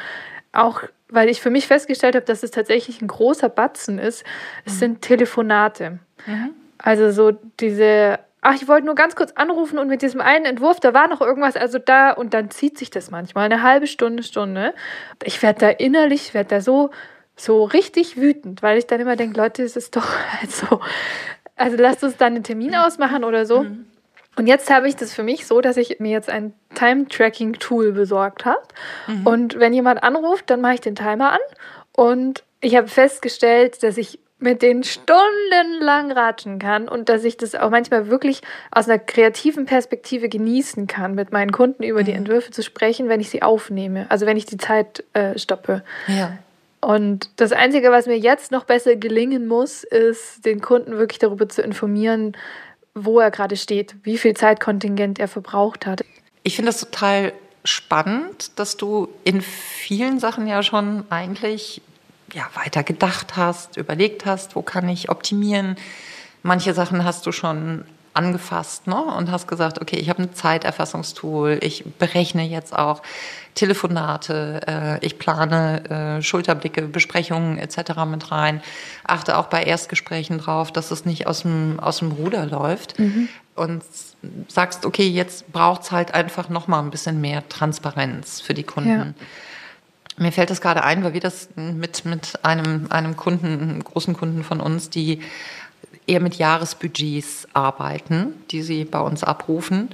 auch 0.52 0.82
weil 1.10 1.28
ich 1.28 1.40
für 1.40 1.50
mich 1.50 1.66
festgestellt 1.66 2.14
habe, 2.14 2.24
dass 2.24 2.42
es 2.42 2.50
tatsächlich 2.50 3.02
ein 3.02 3.08
großer 3.08 3.48
Batzen 3.48 3.98
ist, 3.98 4.24
es 4.64 4.74
mhm. 4.74 4.78
sind 4.78 5.02
Telefonate. 5.02 5.98
Mhm. 6.26 6.50
Also 6.78 7.10
so 7.10 7.36
diese, 7.60 8.18
ach, 8.40 8.54
ich 8.54 8.68
wollte 8.68 8.86
nur 8.86 8.94
ganz 8.94 9.16
kurz 9.16 9.32
anrufen 9.32 9.78
und 9.78 9.88
mit 9.88 10.02
diesem 10.02 10.20
einen 10.20 10.44
Entwurf, 10.44 10.80
da 10.80 10.94
war 10.94 11.08
noch 11.08 11.20
irgendwas, 11.20 11.56
also 11.56 11.78
da, 11.78 12.12
und 12.12 12.32
dann 12.34 12.50
zieht 12.50 12.78
sich 12.78 12.90
das 12.90 13.10
manchmal 13.10 13.46
eine 13.46 13.62
halbe 13.62 13.86
Stunde, 13.86 14.22
Stunde. 14.22 14.74
Ich 15.24 15.42
werde 15.42 15.60
da 15.60 15.68
innerlich, 15.68 16.32
werde 16.32 16.50
da 16.50 16.60
so, 16.60 16.90
so 17.36 17.64
richtig 17.64 18.16
wütend, 18.16 18.62
weil 18.62 18.78
ich 18.78 18.86
dann 18.86 19.00
immer 19.00 19.16
denke, 19.16 19.38
Leute, 19.38 19.62
es 19.62 19.76
ist 19.76 19.96
doch 19.96 20.08
halt 20.40 20.50
so, 20.50 20.80
also 21.56 21.76
lasst 21.76 22.02
uns 22.04 22.16
dann 22.16 22.34
einen 22.34 22.44
Termin 22.44 22.74
ausmachen 22.74 23.24
oder 23.24 23.46
so. 23.46 23.64
Mhm. 23.64 23.86
Und 24.36 24.46
jetzt 24.46 24.70
habe 24.70 24.88
ich 24.88 24.96
das 24.96 25.12
für 25.12 25.22
mich 25.22 25.46
so, 25.46 25.60
dass 25.60 25.76
ich 25.76 25.98
mir 26.00 26.12
jetzt 26.12 26.30
ein 26.30 26.54
Time-Tracking-Tool 26.74 27.92
besorgt 27.92 28.44
habe. 28.44 28.62
Mhm. 29.06 29.26
Und 29.26 29.58
wenn 29.58 29.74
jemand 29.74 30.02
anruft, 30.02 30.48
dann 30.50 30.60
mache 30.60 30.74
ich 30.74 30.80
den 30.80 30.94
Timer 30.94 31.32
an. 31.32 31.40
Und 31.92 32.44
ich 32.60 32.76
habe 32.76 32.88
festgestellt, 32.88 33.82
dass 33.82 33.96
ich 33.96 34.20
mit 34.40 34.62
denen 34.62 34.82
stundenlang 34.84 36.12
ratschen 36.12 36.58
kann 36.58 36.88
und 36.88 37.10
dass 37.10 37.24
ich 37.24 37.36
das 37.36 37.54
auch 37.54 37.70
manchmal 37.70 38.08
wirklich 38.08 38.40
aus 38.70 38.88
einer 38.88 38.98
kreativen 38.98 39.66
Perspektive 39.66 40.30
genießen 40.30 40.86
kann, 40.86 41.14
mit 41.14 41.30
meinen 41.30 41.52
Kunden 41.52 41.82
über 41.82 42.00
mhm. 42.00 42.04
die 42.06 42.12
Entwürfe 42.12 42.50
zu 42.50 42.62
sprechen, 42.62 43.08
wenn 43.08 43.20
ich 43.20 43.28
sie 43.28 43.42
aufnehme, 43.42 44.06
also 44.08 44.24
wenn 44.26 44.38
ich 44.38 44.46
die 44.46 44.56
Zeit 44.56 45.04
äh, 45.12 45.38
stoppe. 45.38 45.84
Ja. 46.06 46.38
Und 46.80 47.28
das 47.36 47.52
Einzige, 47.52 47.90
was 47.90 48.06
mir 48.06 48.18
jetzt 48.18 48.50
noch 48.50 48.64
besser 48.64 48.96
gelingen 48.96 49.46
muss, 49.46 49.84
ist, 49.84 50.46
den 50.46 50.62
Kunden 50.62 50.96
wirklich 50.96 51.18
darüber 51.18 51.46
zu 51.46 51.60
informieren, 51.60 52.34
wo 52.94 53.20
er 53.20 53.30
gerade 53.30 53.56
steht, 53.56 53.96
wie 54.02 54.18
viel 54.18 54.34
Zeitkontingent 54.34 55.18
er 55.18 55.28
verbraucht 55.28 55.86
hat. 55.86 56.04
Ich 56.42 56.56
finde 56.56 56.72
das 56.72 56.80
total 56.80 57.32
spannend, 57.64 58.58
dass 58.58 58.76
du 58.76 59.08
in 59.24 59.40
vielen 59.42 60.18
Sachen 60.18 60.46
ja 60.46 60.62
schon 60.62 61.04
eigentlich 61.10 61.82
ja, 62.32 62.48
weiter 62.54 62.82
gedacht 62.82 63.36
hast, 63.36 63.76
überlegt 63.76 64.24
hast, 64.24 64.56
wo 64.56 64.62
kann 64.62 64.88
ich 64.88 65.10
optimieren. 65.10 65.76
Manche 66.42 66.74
Sachen 66.74 67.04
hast 67.04 67.26
du 67.26 67.32
schon 67.32 67.84
angefasst 68.14 68.86
ne? 68.86 69.02
und 69.02 69.30
hast 69.30 69.46
gesagt, 69.46 69.80
okay, 69.80 69.96
ich 69.96 70.08
habe 70.08 70.22
ein 70.22 70.34
Zeiterfassungstool, 70.34 71.58
ich 71.62 71.84
berechne 71.98 72.46
jetzt 72.46 72.76
auch 72.76 73.02
Telefonate, 73.54 74.60
äh, 74.66 75.06
ich 75.06 75.18
plane 75.18 76.18
äh, 76.18 76.22
Schulterblicke, 76.22 76.82
Besprechungen 76.82 77.58
etc. 77.58 78.04
mit 78.06 78.30
rein, 78.30 78.62
achte 79.04 79.38
auch 79.38 79.46
bei 79.46 79.62
Erstgesprächen 79.62 80.38
drauf, 80.38 80.72
dass 80.72 80.90
es 80.90 81.04
nicht 81.04 81.26
aus 81.26 81.42
dem, 81.42 81.78
aus 81.80 81.98
dem 81.98 82.12
Ruder 82.12 82.46
läuft 82.46 82.98
mhm. 82.98 83.28
und 83.54 83.82
sagst, 84.48 84.84
okay, 84.86 85.06
jetzt 85.06 85.52
braucht 85.52 85.82
es 85.82 85.92
halt 85.92 86.14
einfach 86.14 86.48
nochmal 86.48 86.82
ein 86.82 86.90
bisschen 86.90 87.20
mehr 87.20 87.48
Transparenz 87.48 88.40
für 88.40 88.54
die 88.54 88.64
Kunden. 88.64 88.90
Ja. 88.90 89.24
Mir 90.16 90.32
fällt 90.32 90.50
das 90.50 90.60
gerade 90.60 90.84
ein, 90.84 91.02
weil 91.02 91.14
wir 91.14 91.20
das 91.20 91.48
mit, 91.56 92.04
mit 92.04 92.44
einem, 92.44 92.86
einem 92.90 93.16
Kunden, 93.16 93.46
einem 93.46 93.84
großen 93.84 94.14
Kunden 94.14 94.44
von 94.44 94.60
uns, 94.60 94.90
die 94.90 95.22
eher 96.06 96.20
mit 96.20 96.36
Jahresbudgets 96.36 97.48
arbeiten, 97.52 98.34
die 98.50 98.62
sie 98.62 98.84
bei 98.84 99.00
uns 99.00 99.24
abrufen 99.24 99.90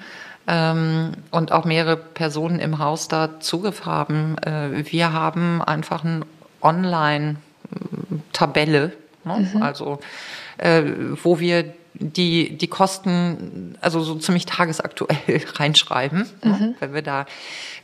ähm, 0.47 1.13
und 1.31 1.53
auch 1.53 1.65
mehrere 1.65 1.97
Personen 1.97 2.61
im 2.61 2.79
Haus 2.79 3.09
da 3.09 3.41
Zugriff 3.41 3.85
haben. 3.85 4.39
Äh, 4.39 4.91
wir 4.91 5.13
haben 5.13 5.61
einfach 5.63 6.05
eine 6.05 6.23
Online-Tabelle, 6.63 8.93
ne? 9.25 9.51
mhm. 9.53 9.63
also 9.63 9.99
äh, 10.59 10.83
wo 11.23 11.41
wir 11.41 11.75
die, 11.99 12.59
die 12.59 12.69
Kosten 12.69 13.77
also 13.81 14.03
so 14.03 14.17
ziemlich 14.17 14.45
tagesaktuell 14.47 15.43
reinschreiben, 15.55 16.27
ne? 16.43 16.53
mhm. 16.53 16.59
ne? 16.59 16.75
wenn 16.81 16.95
wir 16.95 17.03
da 17.03 17.27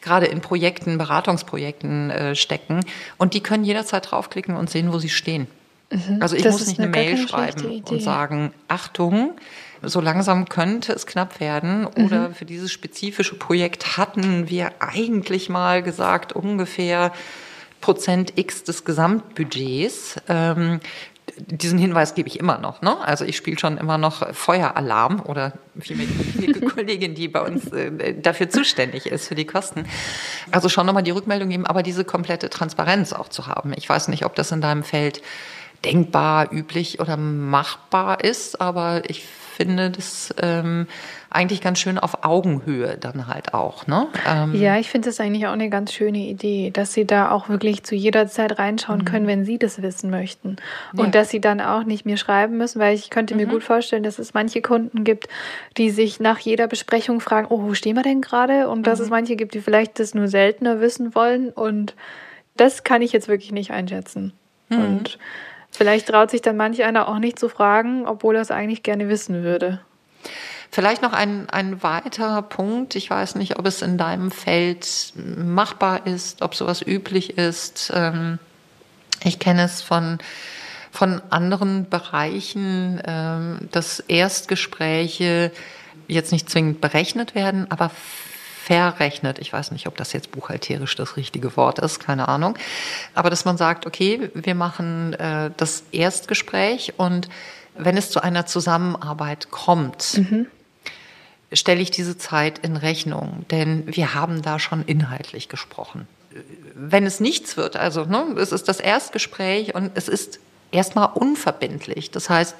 gerade 0.00 0.26
in 0.26 0.40
Projekten, 0.40 0.98
Beratungsprojekten 0.98 2.10
äh, 2.10 2.34
stecken. 2.34 2.80
Und 3.18 3.34
die 3.34 3.40
können 3.40 3.64
jederzeit 3.64 4.10
draufklicken 4.10 4.56
und 4.56 4.70
sehen, 4.70 4.92
wo 4.92 4.98
sie 4.98 5.08
stehen. 5.08 5.46
Mhm. 5.92 6.18
Also 6.20 6.36
ich 6.36 6.42
das 6.42 6.54
muss 6.54 6.66
nicht 6.66 6.80
eine, 6.80 6.92
eine 6.92 6.96
Mail 6.96 7.28
schreiben 7.28 7.82
und 7.82 8.02
sagen, 8.02 8.52
Achtung, 8.68 9.34
so 9.82 10.00
langsam 10.00 10.48
könnte 10.48 10.92
es 10.92 11.06
knapp 11.06 11.40
werden. 11.40 11.86
Oder 11.86 12.30
mhm. 12.30 12.34
für 12.34 12.44
dieses 12.44 12.72
spezifische 12.72 13.36
Projekt 13.36 13.96
hatten 13.96 14.48
wir 14.48 14.72
eigentlich 14.80 15.48
mal 15.48 15.82
gesagt, 15.82 16.32
ungefähr 16.32 17.12
Prozent 17.80 18.34
X 18.36 18.64
des 18.64 18.84
Gesamtbudgets. 18.84 20.16
Ähm, 20.28 20.80
diesen 21.36 21.78
Hinweis 21.78 22.14
gebe 22.14 22.28
ich 22.28 22.38
immer 22.38 22.58
noch. 22.58 22.82
Ne? 22.82 22.96
Also 23.00 23.24
ich 23.24 23.36
spiele 23.36 23.58
schon 23.58 23.78
immer 23.78 23.98
noch 23.98 24.34
Feueralarm 24.34 25.20
oder 25.20 25.52
vielmehr 25.80 26.06
die 26.34 26.52
Kollegin, 26.60 27.14
die 27.14 27.28
bei 27.28 27.40
uns 27.40 27.72
äh, 27.72 28.14
dafür 28.14 28.50
zuständig 28.50 29.06
ist, 29.06 29.28
für 29.28 29.34
die 29.34 29.46
Kosten. 29.46 29.86
Also 30.50 30.68
schon 30.68 30.86
nochmal 30.86 31.02
die 31.02 31.10
Rückmeldung 31.10 31.48
geben, 31.48 31.66
aber 31.66 31.82
diese 31.82 32.04
komplette 32.04 32.50
Transparenz 32.50 33.12
auch 33.12 33.28
zu 33.28 33.46
haben. 33.46 33.72
Ich 33.76 33.88
weiß 33.88 34.08
nicht, 34.08 34.24
ob 34.24 34.34
das 34.34 34.52
in 34.52 34.60
deinem 34.60 34.84
Feld 34.84 35.22
denkbar, 35.84 36.52
üblich 36.52 37.00
oder 37.00 37.16
machbar 37.16 38.22
ist, 38.24 38.60
aber 38.60 39.02
ich 39.08 39.24
finde 39.52 39.90
das 39.90 40.34
ähm, 40.40 40.86
eigentlich 41.30 41.60
ganz 41.60 41.78
schön 41.78 41.98
auf 41.98 42.24
Augenhöhe 42.24 42.96
dann 42.98 43.26
halt 43.26 43.54
auch. 43.54 43.86
Ne? 43.86 44.08
Ähm 44.26 44.54
ja, 44.54 44.78
ich 44.78 44.90
finde 44.90 45.08
das 45.08 45.20
eigentlich 45.20 45.46
auch 45.46 45.52
eine 45.52 45.70
ganz 45.70 45.92
schöne 45.92 46.18
Idee, 46.18 46.70
dass 46.70 46.92
Sie 46.92 47.06
da 47.06 47.30
auch 47.30 47.48
wirklich 47.48 47.84
zu 47.84 47.94
jeder 47.94 48.26
Zeit 48.28 48.58
reinschauen 48.58 49.00
mhm. 49.00 49.04
können, 49.04 49.26
wenn 49.26 49.44
Sie 49.44 49.58
das 49.58 49.82
wissen 49.82 50.10
möchten. 50.10 50.56
Und 50.92 51.06
ja. 51.06 51.10
dass 51.10 51.30
Sie 51.30 51.40
dann 51.40 51.60
auch 51.60 51.84
nicht 51.84 52.06
mir 52.06 52.16
schreiben 52.16 52.56
müssen, 52.56 52.80
weil 52.80 52.94
ich 52.94 53.10
könnte 53.10 53.34
mir 53.34 53.46
mhm. 53.46 53.50
gut 53.50 53.64
vorstellen, 53.64 54.02
dass 54.02 54.18
es 54.18 54.34
manche 54.34 54.62
Kunden 54.62 55.04
gibt, 55.04 55.28
die 55.76 55.90
sich 55.90 56.20
nach 56.20 56.38
jeder 56.38 56.66
Besprechung 56.66 57.20
fragen, 57.20 57.46
oh, 57.50 57.62
wo 57.62 57.74
stehen 57.74 57.96
wir 57.96 58.02
denn 58.02 58.20
gerade? 58.20 58.68
Und 58.68 58.86
dass 58.86 58.98
mhm. 58.98 59.04
es 59.04 59.10
manche 59.10 59.36
gibt, 59.36 59.54
die 59.54 59.60
vielleicht 59.60 60.00
das 60.00 60.14
nur 60.14 60.28
seltener 60.28 60.80
wissen 60.80 61.14
wollen. 61.14 61.50
Und 61.50 61.94
das 62.56 62.84
kann 62.84 63.02
ich 63.02 63.12
jetzt 63.12 63.28
wirklich 63.28 63.52
nicht 63.52 63.70
einschätzen. 63.70 64.32
Mhm. 64.68 64.78
Und 64.78 65.18
Vielleicht 65.72 66.08
traut 66.08 66.30
sich 66.30 66.42
dann 66.42 66.56
manch 66.56 66.84
einer 66.84 67.08
auch 67.08 67.18
nicht 67.18 67.38
zu 67.38 67.48
fragen, 67.48 68.06
obwohl 68.06 68.36
er 68.36 68.42
es 68.42 68.50
eigentlich 68.50 68.82
gerne 68.82 69.08
wissen 69.08 69.42
würde. 69.42 69.80
Vielleicht 70.70 71.02
noch 71.02 71.12
ein, 71.12 71.50
ein 71.50 71.82
weiterer 71.82 72.42
Punkt. 72.42 72.94
Ich 72.94 73.10
weiß 73.10 73.34
nicht, 73.34 73.58
ob 73.58 73.66
es 73.66 73.82
in 73.82 73.98
deinem 73.98 74.30
Feld 74.30 75.12
machbar 75.16 76.06
ist, 76.06 76.42
ob 76.42 76.54
sowas 76.54 76.80
üblich 76.86 77.36
ist. 77.36 77.92
Ähm, 77.94 78.38
ich 79.24 79.38
kenne 79.38 79.64
es 79.64 79.82
von, 79.82 80.18
von 80.90 81.20
anderen 81.30 81.88
Bereichen, 81.88 83.02
ähm, 83.06 83.68
dass 83.70 84.00
Erstgespräche 84.00 85.52
jetzt 86.08 86.32
nicht 86.32 86.48
zwingend 86.48 86.80
berechnet 86.80 87.34
werden, 87.34 87.70
aber 87.70 87.90
verrechnet. 88.72 89.38
Ich 89.38 89.52
weiß 89.52 89.70
nicht, 89.72 89.86
ob 89.86 89.96
das 89.96 90.12
jetzt 90.14 90.32
buchhalterisch 90.32 90.96
das 90.96 91.16
richtige 91.16 91.56
Wort 91.56 91.78
ist, 91.78 92.00
keine 92.00 92.28
Ahnung. 92.28 92.56
Aber 93.14 93.28
dass 93.28 93.44
man 93.44 93.58
sagt, 93.58 93.86
okay, 93.86 94.30
wir 94.34 94.54
machen 94.54 95.12
äh, 95.14 95.50
das 95.56 95.84
Erstgespräch 95.92 96.94
und 96.96 97.28
wenn 97.74 97.96
es 97.96 98.10
zu 98.10 98.22
einer 98.22 98.46
Zusammenarbeit 98.46 99.50
kommt, 99.50 100.18
mhm. 100.18 100.46
stelle 101.52 101.80
ich 101.80 101.90
diese 101.90 102.16
Zeit 102.16 102.58
in 102.58 102.76
Rechnung, 102.76 103.44
denn 103.50 103.84
wir 103.86 104.14
haben 104.14 104.42
da 104.42 104.58
schon 104.58 104.84
inhaltlich 104.84 105.48
gesprochen. 105.48 106.08
Wenn 106.74 107.04
es 107.04 107.20
nichts 107.20 107.58
wird, 107.58 107.76
also 107.76 108.04
ne, 108.04 108.34
es 108.38 108.52
ist 108.52 108.68
das 108.68 108.80
Erstgespräch 108.80 109.74
und 109.74 109.92
es 109.94 110.08
ist 110.08 110.40
erstmal 110.70 111.10
unverbindlich. 111.12 112.10
Das 112.10 112.30
heißt, 112.30 112.56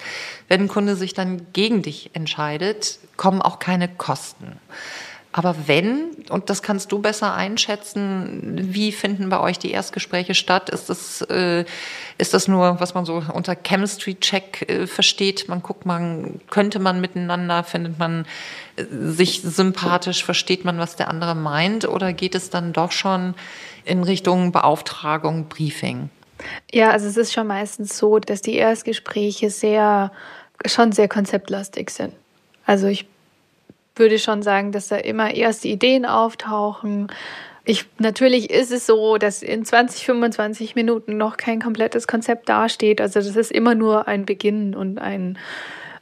wenn 0.49 0.63
ein 0.63 0.69
Kunde 0.69 0.97
sich 0.97 1.15
dann 1.15 1.47
gegen 1.55 1.81
dich 1.81 2.11
entscheidet, 2.13 2.99
kommen 3.17 3.41
auch 3.41 3.59
keine 3.59 3.89
Kosten. 3.89 4.59
Aber 5.35 5.57
wenn, 5.67 6.15
und 6.29 6.51
das 6.51 6.63
kannst 6.63 6.93
du 6.93 6.99
besser 6.99 7.35
einschätzen, 7.35 8.53
wie 8.75 8.93
finden 8.93 9.31
bei 9.31 9.41
euch 9.41 9.59
die 9.59 9.71
Erstgespräche 9.71 10.35
statt? 10.35 10.69
Ist 10.69 10.91
das, 10.91 11.23
äh, 11.23 11.65
ist 12.19 12.35
das 12.35 12.49
nur, 12.49 12.81
was 12.81 12.93
man 12.93 13.07
so 13.07 13.23
unter 13.33 13.57
Chemistry 13.57 14.17
Check 14.17 14.69
äh, 14.69 14.87
versteht? 14.87 15.49
Man 15.49 15.63
guckt, 15.63 15.87
man, 15.87 16.41
könnte 16.51 16.79
man 16.81 17.01
miteinander, 17.01 17.65
findet 17.65 17.99
man 17.99 18.27
äh, 18.77 18.85
sich 18.91 19.41
sympathisch, 19.41 20.23
versteht 20.23 20.67
man, 20.67 20.79
was 20.79 20.97
der 20.97 21.09
andere 21.09 21.35
meint? 21.35 21.89
Oder 21.89 22.13
geht 22.13 22.35
es 22.35 22.51
dann 22.51 22.75
doch 22.75 22.93
schon 22.93 23.35
in 23.87 24.03
Richtung 24.05 24.53
Beauftragung, 24.53 25.47
Briefing? 25.49 26.11
Ja, 26.71 26.91
also 26.91 27.07
es 27.07 27.17
ist 27.17 27.33
schon 27.33 27.47
meistens 27.47 27.97
so, 27.97 28.19
dass 28.19 28.43
die 28.43 28.57
Erstgespräche 28.57 29.49
sehr, 29.49 30.13
schon 30.67 30.93
sehr 30.93 31.09
konzeptlastig 31.09 31.89
sind. 31.89 32.13
Also 32.67 32.87
ich 32.87 33.07
würde 33.97 34.19
schon 34.19 34.43
sagen, 34.43 34.73
dass 34.73 34.89
da 34.89 34.97
immer 34.97 35.35
erste 35.35 35.69
Ideen 35.69 36.07
auftauchen. 36.07 37.09
Ich, 37.65 37.87
natürlich 37.99 38.51
ist 38.51 38.73
es 38.73 38.87
so, 38.87 39.19
dass 39.19 39.43
in 39.43 39.65
20, 39.65 40.05
25 40.05 40.75
Minuten 40.75 41.17
noch 41.17 41.37
kein 41.37 41.61
komplettes 41.61 42.09
Konzept 42.09 42.49
dasteht. 42.49 43.01
Also 43.01 43.21
das 43.21 43.37
ist 43.37 43.53
immer 43.53 43.75
nur 43.75 44.09
ein 44.09 44.27
Beginn 44.27 44.75
und 44.75 44.99
ein, 44.99 45.39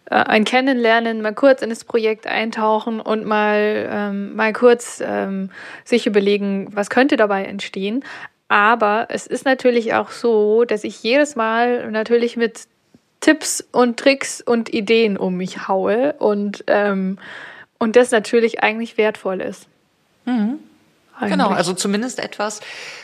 äh, 0.07 0.15
ein 0.15 0.45
Kennenlernen, 0.45 1.21
mal 1.21 1.35
kurz 1.35 1.61
in 1.61 1.69
das 1.69 1.85
Projekt 1.85 2.27
eintauchen 2.27 3.01
und 3.01 3.27
mal, 3.27 3.89
ähm, 3.93 4.35
mal 4.37 4.55
kurz 4.55 5.03
ähm, 5.05 5.51
sich 5.85 6.07
überlegen, 6.07 6.69
was 6.73 6.89
könnte 6.89 7.17
dabei 7.17 7.45
entstehen. 7.45 8.05
Aber 8.49 9.07
es 9.11 9.27
ist 9.27 9.45
natürlich 9.45 9.95
auch 9.95 10.11
so, 10.11 10.65
dass 10.65 10.83
ich 10.83 11.03
jedes 11.03 11.37
Mal 11.37 11.91
natürlich 11.91 12.37
mit 12.37 12.67
Tipps 13.21 13.63
und 13.71 13.99
Tricks 13.99 14.41
und 14.41 14.73
Ideen 14.73 15.19
um 15.19 15.37
mich 15.37 15.69
haue 15.69 16.15
und 16.15 16.65
ähm, 16.67 17.19
und 17.81 17.97
das 17.97 18.13
natürlich 18.13 18.63
eigentlich 18.63 18.97
wertvoll 18.97 19.41
ist. 19.41 19.67
Mhm. 20.27 20.61
Genau, 21.29 21.49
also 21.49 21.75
zumindest 21.75 22.19
etwas, 22.19 22.61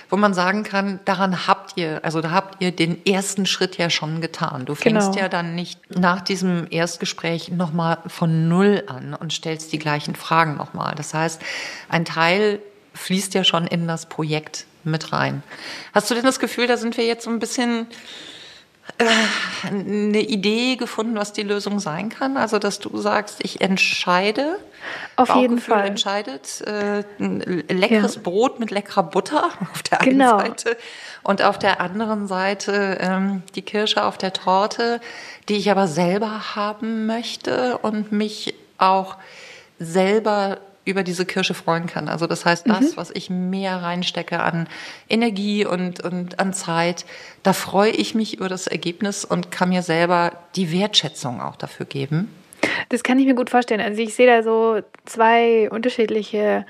wo 0.09 0.17
man 0.17 0.33
sagen 0.33 0.63
kann, 0.63 1.01
daran 1.05 1.47
habt 1.47 1.77
ihr, 1.77 2.01
also 2.03 2.23
da 2.23 2.31
habt 2.31 2.63
ihr 2.63 2.73
den 2.73 3.05
ersten 3.05 3.45
Schritt 3.45 3.77
ja 3.77 3.91
schon 3.91 4.23
getan. 4.23 4.65
Du 4.65 4.75
fängst 4.75 5.13
genau. 5.13 5.21
ja 5.21 5.29
dann 5.29 5.55
nicht 5.55 5.81
nach 5.95 6.23
diesem 6.23 6.67
Erstgespräch 6.71 7.51
nochmal 7.51 7.99
von 8.07 8.49
Null 8.49 8.85
an 8.87 9.13
und 9.13 9.35
stellst 9.35 9.73
die 9.73 9.79
gleichen 9.79 10.15
Fragen 10.15 10.57
nochmal. 10.57 10.95
Das 10.95 11.13
heißt, 11.13 11.43
ein 11.91 12.07
Teil 12.07 12.61
fließt 12.95 13.35
ja 13.35 13.45
schon 13.45 13.67
in 13.67 13.87
das 13.87 14.07
Projekt 14.07 14.65
mit 14.83 15.13
rein. 15.13 15.43
Hast 15.93 16.11
du 16.11 16.15
denn 16.15 16.25
das 16.25 16.39
Gefühl, 16.39 16.67
da 16.67 16.79
sind 16.79 16.97
wir 16.97 17.05
jetzt 17.05 17.25
so 17.25 17.31
ein 17.31 17.39
bisschen 17.39 17.87
eine 18.99 20.21
Idee 20.21 20.77
gefunden, 20.77 21.17
was 21.17 21.33
die 21.33 21.43
Lösung 21.43 21.81
sein 21.81 22.09
kann? 22.09 22.37
Also, 22.37 22.59
dass 22.59 22.79
du 22.79 22.97
sagst, 22.97 23.39
ich 23.43 23.61
entscheide. 23.61 24.59
Auf 25.17 25.35
jeden 25.35 25.59
Fall. 25.59 25.87
entscheidet. 25.87 26.63
Äh, 26.63 27.03
ein 27.19 27.65
leckeres 27.69 28.15
ja. 28.17 28.21
Brot 28.23 28.61
mit 28.61 28.71
leckerer 28.71 29.03
Butter 29.03 29.51
auf 29.73 29.83
der 29.83 30.01
einen 30.01 30.19
genau. 30.19 30.39
Seite 30.39 30.77
und 31.23 31.43
auf 31.43 31.59
der 31.59 31.81
anderen 31.81 32.29
Seite 32.29 32.99
ähm, 33.01 33.43
die 33.55 33.63
Kirsche 33.63 34.05
auf 34.05 34.17
der 34.17 34.33
Torte, 34.33 35.01
die 35.49 35.57
ich 35.57 35.71
aber 35.71 35.89
selber 35.89 36.55
haben 36.55 37.07
möchte 37.07 37.79
und 37.79 38.13
mich 38.13 38.55
auch 38.79 39.17
selber 39.79 40.59
über 40.87 41.03
diese 41.03 41.27
Kirsche 41.27 41.53
freuen 41.53 41.87
kann. 41.87 42.09
Also 42.09 42.27
das 42.27 42.47
heißt, 42.47 42.67
das, 42.69 42.93
mhm. 42.93 42.97
was 42.97 43.11
ich 43.11 43.29
mehr 43.29 43.83
reinstecke 43.83 44.41
an 44.41 44.69
Energie 45.09 45.67
und, 45.67 46.03
und 46.03 46.39
an 46.39 46.55
Zeit, 46.55 47.05
da 47.43 47.53
freue 47.53 47.91
ich 47.91 48.15
mich 48.15 48.39
über 48.39 48.49
das 48.49 48.67
Ergebnis 48.67 49.25
und 49.25 49.51
kann 49.51 49.69
mir 49.69 49.83
selber 49.83 50.33
die 50.55 50.73
Wertschätzung 50.73 51.41
auch 51.43 51.57
dafür 51.57 51.87
geben. 51.87 52.31
Das 52.89 53.03
kann 53.03 53.19
ich 53.19 53.27
mir 53.27 53.35
gut 53.35 53.51
vorstellen. 53.51 53.81
Also 53.81 54.01
ich 54.01 54.15
sehe 54.15 54.27
da 54.27 54.43
so 54.43 54.81
zwei 55.05 55.69
unterschiedliche 55.71 56.65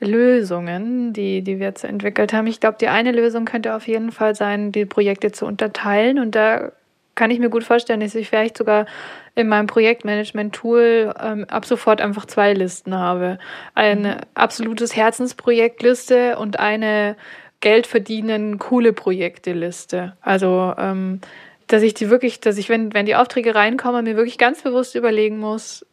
Lösungen, 0.00 1.12
die, 1.12 1.42
die 1.42 1.58
wir 1.58 1.66
jetzt 1.66 1.84
entwickelt 1.84 2.32
haben. 2.32 2.46
Ich 2.46 2.60
glaube, 2.60 2.76
die 2.80 2.88
eine 2.88 3.12
Lösung 3.12 3.46
könnte 3.46 3.74
auf 3.74 3.86
jeden 3.86 4.12
Fall 4.12 4.34
sein, 4.34 4.70
die 4.70 4.84
Projekte 4.84 5.32
zu 5.32 5.46
unterteilen 5.46 6.18
und 6.18 6.34
da 6.34 6.72
kann 7.14 7.30
ich 7.30 7.38
mir 7.38 7.50
gut 7.50 7.64
vorstellen, 7.64 8.00
dass 8.00 8.14
ich 8.14 8.28
vielleicht 8.28 8.56
sogar 8.56 8.86
in 9.34 9.48
meinem 9.48 9.66
Projektmanagement-Tool 9.66 11.14
ähm, 11.20 11.44
ab 11.48 11.64
sofort 11.64 12.00
einfach 12.00 12.26
zwei 12.26 12.52
Listen 12.52 12.94
habe. 12.94 13.38
Eine 13.74 14.08
mhm. 14.08 14.20
absolutes 14.34 14.96
Herzensprojektliste 14.96 16.38
und 16.38 16.58
eine 16.58 17.16
Geld 17.60 17.86
verdienen, 17.86 18.58
coole 18.58 18.92
Projekte-Liste. 18.92 20.16
Also, 20.20 20.74
ähm, 20.78 21.20
dass 21.66 21.82
ich 21.82 21.94
die 21.94 22.10
wirklich, 22.10 22.40
dass 22.40 22.58
ich, 22.58 22.68
wenn, 22.68 22.92
wenn 22.92 23.06
die 23.06 23.14
Aufträge 23.14 23.54
reinkommen, 23.54 24.04
mir 24.04 24.16
wirklich 24.16 24.38
ganz 24.38 24.62
bewusst 24.62 24.94
überlegen 24.94 25.38
muss, 25.38 25.86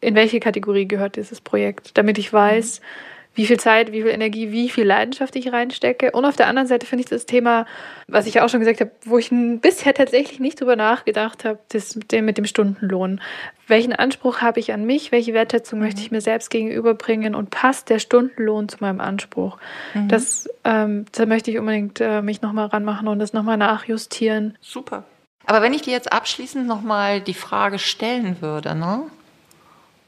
in 0.00 0.14
welche 0.14 0.40
Kategorie 0.40 0.88
gehört 0.88 1.16
dieses 1.16 1.40
Projekt, 1.40 1.96
damit 1.96 2.18
ich 2.18 2.32
weiß, 2.32 2.80
mhm 2.80 3.11
wie 3.34 3.46
viel 3.46 3.58
Zeit, 3.58 3.92
wie 3.92 4.02
viel 4.02 4.10
Energie, 4.10 4.52
wie 4.52 4.68
viel 4.68 4.84
Leidenschaft 4.84 5.34
ich 5.36 5.52
reinstecke. 5.52 6.10
Und 6.10 6.24
auf 6.24 6.36
der 6.36 6.48
anderen 6.48 6.68
Seite 6.68 6.86
finde 6.86 7.04
ich 7.04 7.08
das 7.08 7.24
Thema, 7.24 7.66
was 8.06 8.26
ich 8.26 8.40
auch 8.40 8.48
schon 8.48 8.60
gesagt 8.60 8.80
habe, 8.80 8.90
wo 9.04 9.16
ich 9.16 9.30
bisher 9.60 9.94
tatsächlich 9.94 10.38
nicht 10.38 10.60
drüber 10.60 10.76
nachgedacht 10.76 11.44
habe, 11.44 11.58
das 11.70 11.96
mit 11.96 12.12
dem, 12.12 12.26
mit 12.26 12.36
dem 12.36 12.44
Stundenlohn. 12.44 13.20
Welchen 13.66 13.94
Anspruch 13.94 14.42
habe 14.42 14.60
ich 14.60 14.72
an 14.72 14.84
mich? 14.84 15.12
Welche 15.12 15.32
Wertschätzung 15.32 15.78
mhm. 15.78 15.86
möchte 15.86 16.02
ich 16.02 16.10
mir 16.10 16.20
selbst 16.20 16.50
gegenüberbringen? 16.50 17.34
Und 17.34 17.50
passt 17.50 17.88
der 17.88 17.98
Stundenlohn 17.98 18.68
zu 18.68 18.78
meinem 18.80 19.00
Anspruch? 19.00 19.56
Mhm. 19.94 20.08
Das, 20.08 20.48
ähm, 20.64 21.06
da 21.12 21.24
möchte 21.24 21.50
ich 21.50 21.58
unbedingt 21.58 22.00
äh, 22.00 22.20
mich 22.20 22.42
nochmal 22.42 22.66
ranmachen 22.66 23.08
und 23.08 23.18
das 23.18 23.32
nochmal 23.32 23.56
nachjustieren. 23.56 24.58
Super. 24.60 25.04
Aber 25.46 25.62
wenn 25.62 25.72
ich 25.72 25.82
dir 25.82 25.92
jetzt 25.92 26.12
abschließend 26.12 26.66
nochmal 26.66 27.20
die 27.20 27.34
Frage 27.34 27.78
stellen 27.78 28.36
würde, 28.40 28.74
ne? 28.74 29.04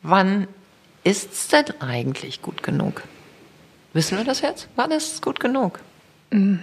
wann 0.03 0.47
ist 1.03 1.33
es 1.33 1.49
denn 1.49 1.81
eigentlich 1.81 2.43
gut 2.43 2.63
genug? 2.63 3.03
Wissen 3.95 4.19
wir 4.19 4.25
das 4.25 4.41
jetzt? 4.43 4.69
War 4.77 4.89
das 4.89 5.23
gut 5.23 5.41
genug? 5.41 5.81
Hm. 6.31 6.63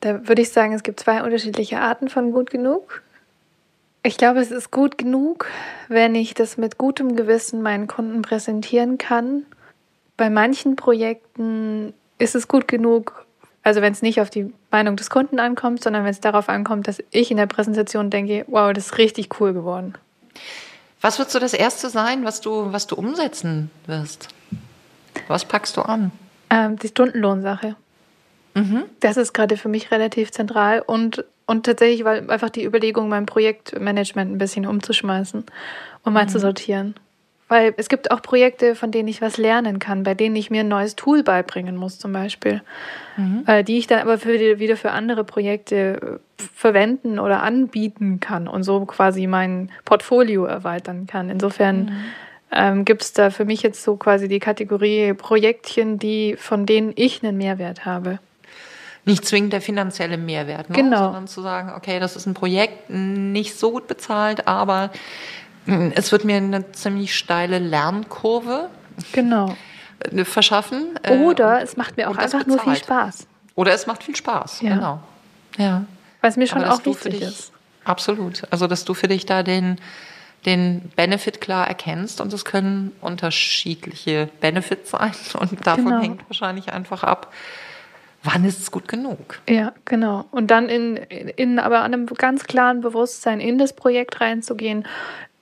Da 0.00 0.28
würde 0.28 0.42
ich 0.42 0.50
sagen, 0.50 0.74
es 0.74 0.82
gibt 0.82 1.00
zwei 1.00 1.22
unterschiedliche 1.22 1.80
Arten 1.80 2.08
von 2.08 2.32
gut 2.32 2.50
genug. 2.50 3.02
Ich 4.02 4.18
glaube, 4.18 4.40
es 4.40 4.50
ist 4.50 4.70
gut 4.70 4.98
genug, 4.98 5.46
wenn 5.88 6.14
ich 6.14 6.34
das 6.34 6.58
mit 6.58 6.76
gutem 6.76 7.16
Gewissen 7.16 7.62
meinen 7.62 7.86
Kunden 7.86 8.20
präsentieren 8.20 8.98
kann. 8.98 9.46
Bei 10.16 10.28
manchen 10.28 10.76
Projekten 10.76 11.94
ist 12.18 12.34
es 12.34 12.46
gut 12.46 12.68
genug, 12.68 13.24
also 13.62 13.80
wenn 13.80 13.92
es 13.92 14.02
nicht 14.02 14.20
auf 14.20 14.28
die 14.28 14.52
Meinung 14.70 14.96
des 14.96 15.08
Kunden 15.08 15.38
ankommt, 15.38 15.82
sondern 15.82 16.04
wenn 16.04 16.10
es 16.10 16.20
darauf 16.20 16.48
ankommt, 16.48 16.88
dass 16.88 17.02
ich 17.10 17.30
in 17.30 17.36
der 17.38 17.46
Präsentation 17.46 18.10
denke, 18.10 18.44
wow, 18.48 18.72
das 18.72 18.86
ist 18.86 18.98
richtig 18.98 19.40
cool 19.40 19.54
geworden. 19.54 19.94
Was 21.00 21.18
wird 21.18 21.30
so 21.30 21.38
das 21.38 21.54
Erste 21.54 21.88
sein, 21.88 22.24
was 22.24 22.40
du, 22.40 22.72
was 22.72 22.86
du 22.86 22.96
umsetzen 22.96 23.70
wirst? 23.86 24.28
Was 25.28 25.44
packst 25.44 25.76
du 25.76 25.82
an? 25.82 26.12
Ähm, 26.50 26.78
die 26.78 26.88
Stundenlohnsache. 26.88 27.76
Mhm. 28.54 28.84
Das 29.00 29.16
ist 29.16 29.32
gerade 29.32 29.56
für 29.56 29.68
mich 29.68 29.90
relativ 29.90 30.30
zentral 30.30 30.80
und, 30.80 31.24
und 31.46 31.64
tatsächlich, 31.64 32.04
weil 32.04 32.30
einfach 32.30 32.50
die 32.50 32.64
Überlegung, 32.64 33.08
mein 33.08 33.26
Projektmanagement 33.26 34.30
ein 34.30 34.38
bisschen 34.38 34.66
umzuschmeißen 34.66 35.44
und 36.04 36.12
mal 36.12 36.24
mhm. 36.24 36.28
zu 36.28 36.38
sortieren. 36.38 36.94
Weil 37.48 37.74
es 37.76 37.90
gibt 37.90 38.10
auch 38.10 38.22
Projekte, 38.22 38.74
von 38.74 38.90
denen 38.90 39.08
ich 39.08 39.20
was 39.20 39.36
lernen 39.36 39.78
kann, 39.78 40.04
bei 40.04 40.14
denen 40.14 40.36
ich 40.36 40.50
mir 40.50 40.60
ein 40.60 40.68
neues 40.68 40.96
Tool 40.96 41.22
beibringen 41.22 41.76
muss, 41.76 41.98
zum 41.98 42.12
Beispiel, 42.12 42.62
mhm. 43.16 43.44
äh, 43.46 43.62
die 43.62 43.78
ich 43.78 43.86
dann 43.86 44.00
aber 44.00 44.18
für 44.18 44.58
wieder 44.58 44.76
für 44.76 44.90
andere 44.90 45.24
Projekte 45.24 46.20
äh, 46.38 46.42
verwenden 46.54 47.18
oder 47.18 47.42
anbieten 47.42 48.20
kann 48.20 48.48
und 48.48 48.62
so 48.62 48.84
quasi 48.86 49.26
mein 49.26 49.70
Portfolio 49.84 50.44
erweitern 50.44 51.06
kann. 51.06 51.28
Insofern 51.28 51.84
mhm 51.84 51.96
ähm, 52.52 52.84
gibt 52.84 53.02
es 53.02 53.12
da 53.12 53.30
für 53.30 53.44
mich 53.44 53.62
jetzt 53.62 53.82
so 53.82 53.96
quasi 53.96 54.28
die 54.28 54.38
Kategorie 54.38 55.14
Projektchen, 55.14 55.98
die, 55.98 56.36
von 56.36 56.66
denen 56.66 56.92
ich 56.94 57.22
einen 57.22 57.36
Mehrwert 57.36 57.84
habe. 57.84 58.18
Nicht 59.04 59.24
zwingend 59.24 59.52
der 59.52 59.60
finanzielle 59.60 60.16
Mehrwert, 60.16 60.70
ne? 60.70 60.76
genau. 60.76 61.04
sondern 61.04 61.26
zu 61.26 61.42
sagen, 61.42 61.72
okay, 61.76 61.98
das 61.98 62.14
ist 62.14 62.26
ein 62.26 62.34
Projekt, 62.34 62.88
nicht 62.88 63.58
so 63.58 63.72
gut 63.72 63.88
bezahlt, 63.88 64.46
aber 64.46 64.90
hm, 65.66 65.92
es 65.96 66.12
wird 66.12 66.24
mir 66.24 66.36
eine 66.36 66.70
ziemlich 66.72 67.16
steile 67.16 67.58
Lernkurve 67.58 68.68
genau. 69.12 69.56
Äh, 70.10 70.24
verschaffen. 70.24 70.98
Äh, 71.02 71.18
Oder 71.18 71.56
und, 71.56 71.62
es 71.62 71.76
macht 71.76 71.96
mir 71.96 72.10
auch 72.10 72.16
einfach 72.16 72.46
nur 72.46 72.60
viel 72.60 72.76
Spaß. 72.76 73.26
Oder 73.54 73.72
es 73.72 73.86
macht 73.86 74.04
viel 74.04 74.14
Spaß, 74.14 74.60
ja. 74.60 74.74
genau. 74.74 75.00
Ja. 75.56 75.84
Was 76.20 76.36
mir 76.36 76.46
schon 76.46 76.64
auch 76.64 76.84
wichtig 76.84 77.14
dich, 77.14 77.22
ist. 77.22 77.52
Absolut. 77.84 78.42
Also, 78.50 78.68
dass 78.68 78.84
du 78.84 78.94
für 78.94 79.08
dich 79.08 79.26
da 79.26 79.42
den, 79.42 79.78
den 80.46 80.90
Benefit 80.96 81.40
klar 81.40 81.68
erkennst 81.68 82.20
und 82.20 82.32
es 82.32 82.44
können 82.44 82.92
unterschiedliche 83.00 84.28
Benefits 84.40 84.90
sein 84.90 85.12
und 85.38 85.66
davon 85.66 85.84
genau. 85.84 86.00
hängt 86.00 86.28
wahrscheinlich 86.28 86.72
einfach 86.72 87.04
ab, 87.04 87.32
wann 88.22 88.44
ist 88.44 88.60
es 88.60 88.70
gut 88.70 88.88
genug. 88.88 89.40
Ja, 89.48 89.72
genau. 89.84 90.24
Und 90.30 90.50
dann 90.50 90.68
in, 90.68 90.96
in 90.96 91.58
aber 91.58 91.82
einem 91.82 92.06
ganz 92.06 92.44
klaren 92.44 92.80
Bewusstsein 92.80 93.40
in 93.40 93.58
das 93.58 93.74
Projekt 93.74 94.20
reinzugehen 94.20 94.86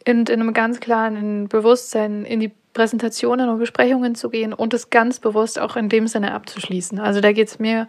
und 0.06 0.30
in 0.30 0.40
einem 0.40 0.54
ganz 0.54 0.80
klaren 0.80 1.48
Bewusstsein 1.48 2.24
in 2.24 2.40
die 2.40 2.52
Präsentationen 2.72 3.48
und 3.48 3.58
Besprechungen 3.58 4.14
zu 4.14 4.30
gehen 4.30 4.52
und 4.52 4.72
es 4.72 4.90
ganz 4.90 5.18
bewusst 5.18 5.58
auch 5.58 5.76
in 5.76 5.88
dem 5.88 6.06
Sinne 6.06 6.32
abzuschließen. 6.32 7.00
Also 7.00 7.20
da 7.20 7.32
geht 7.32 7.48
es 7.48 7.58
mir 7.58 7.88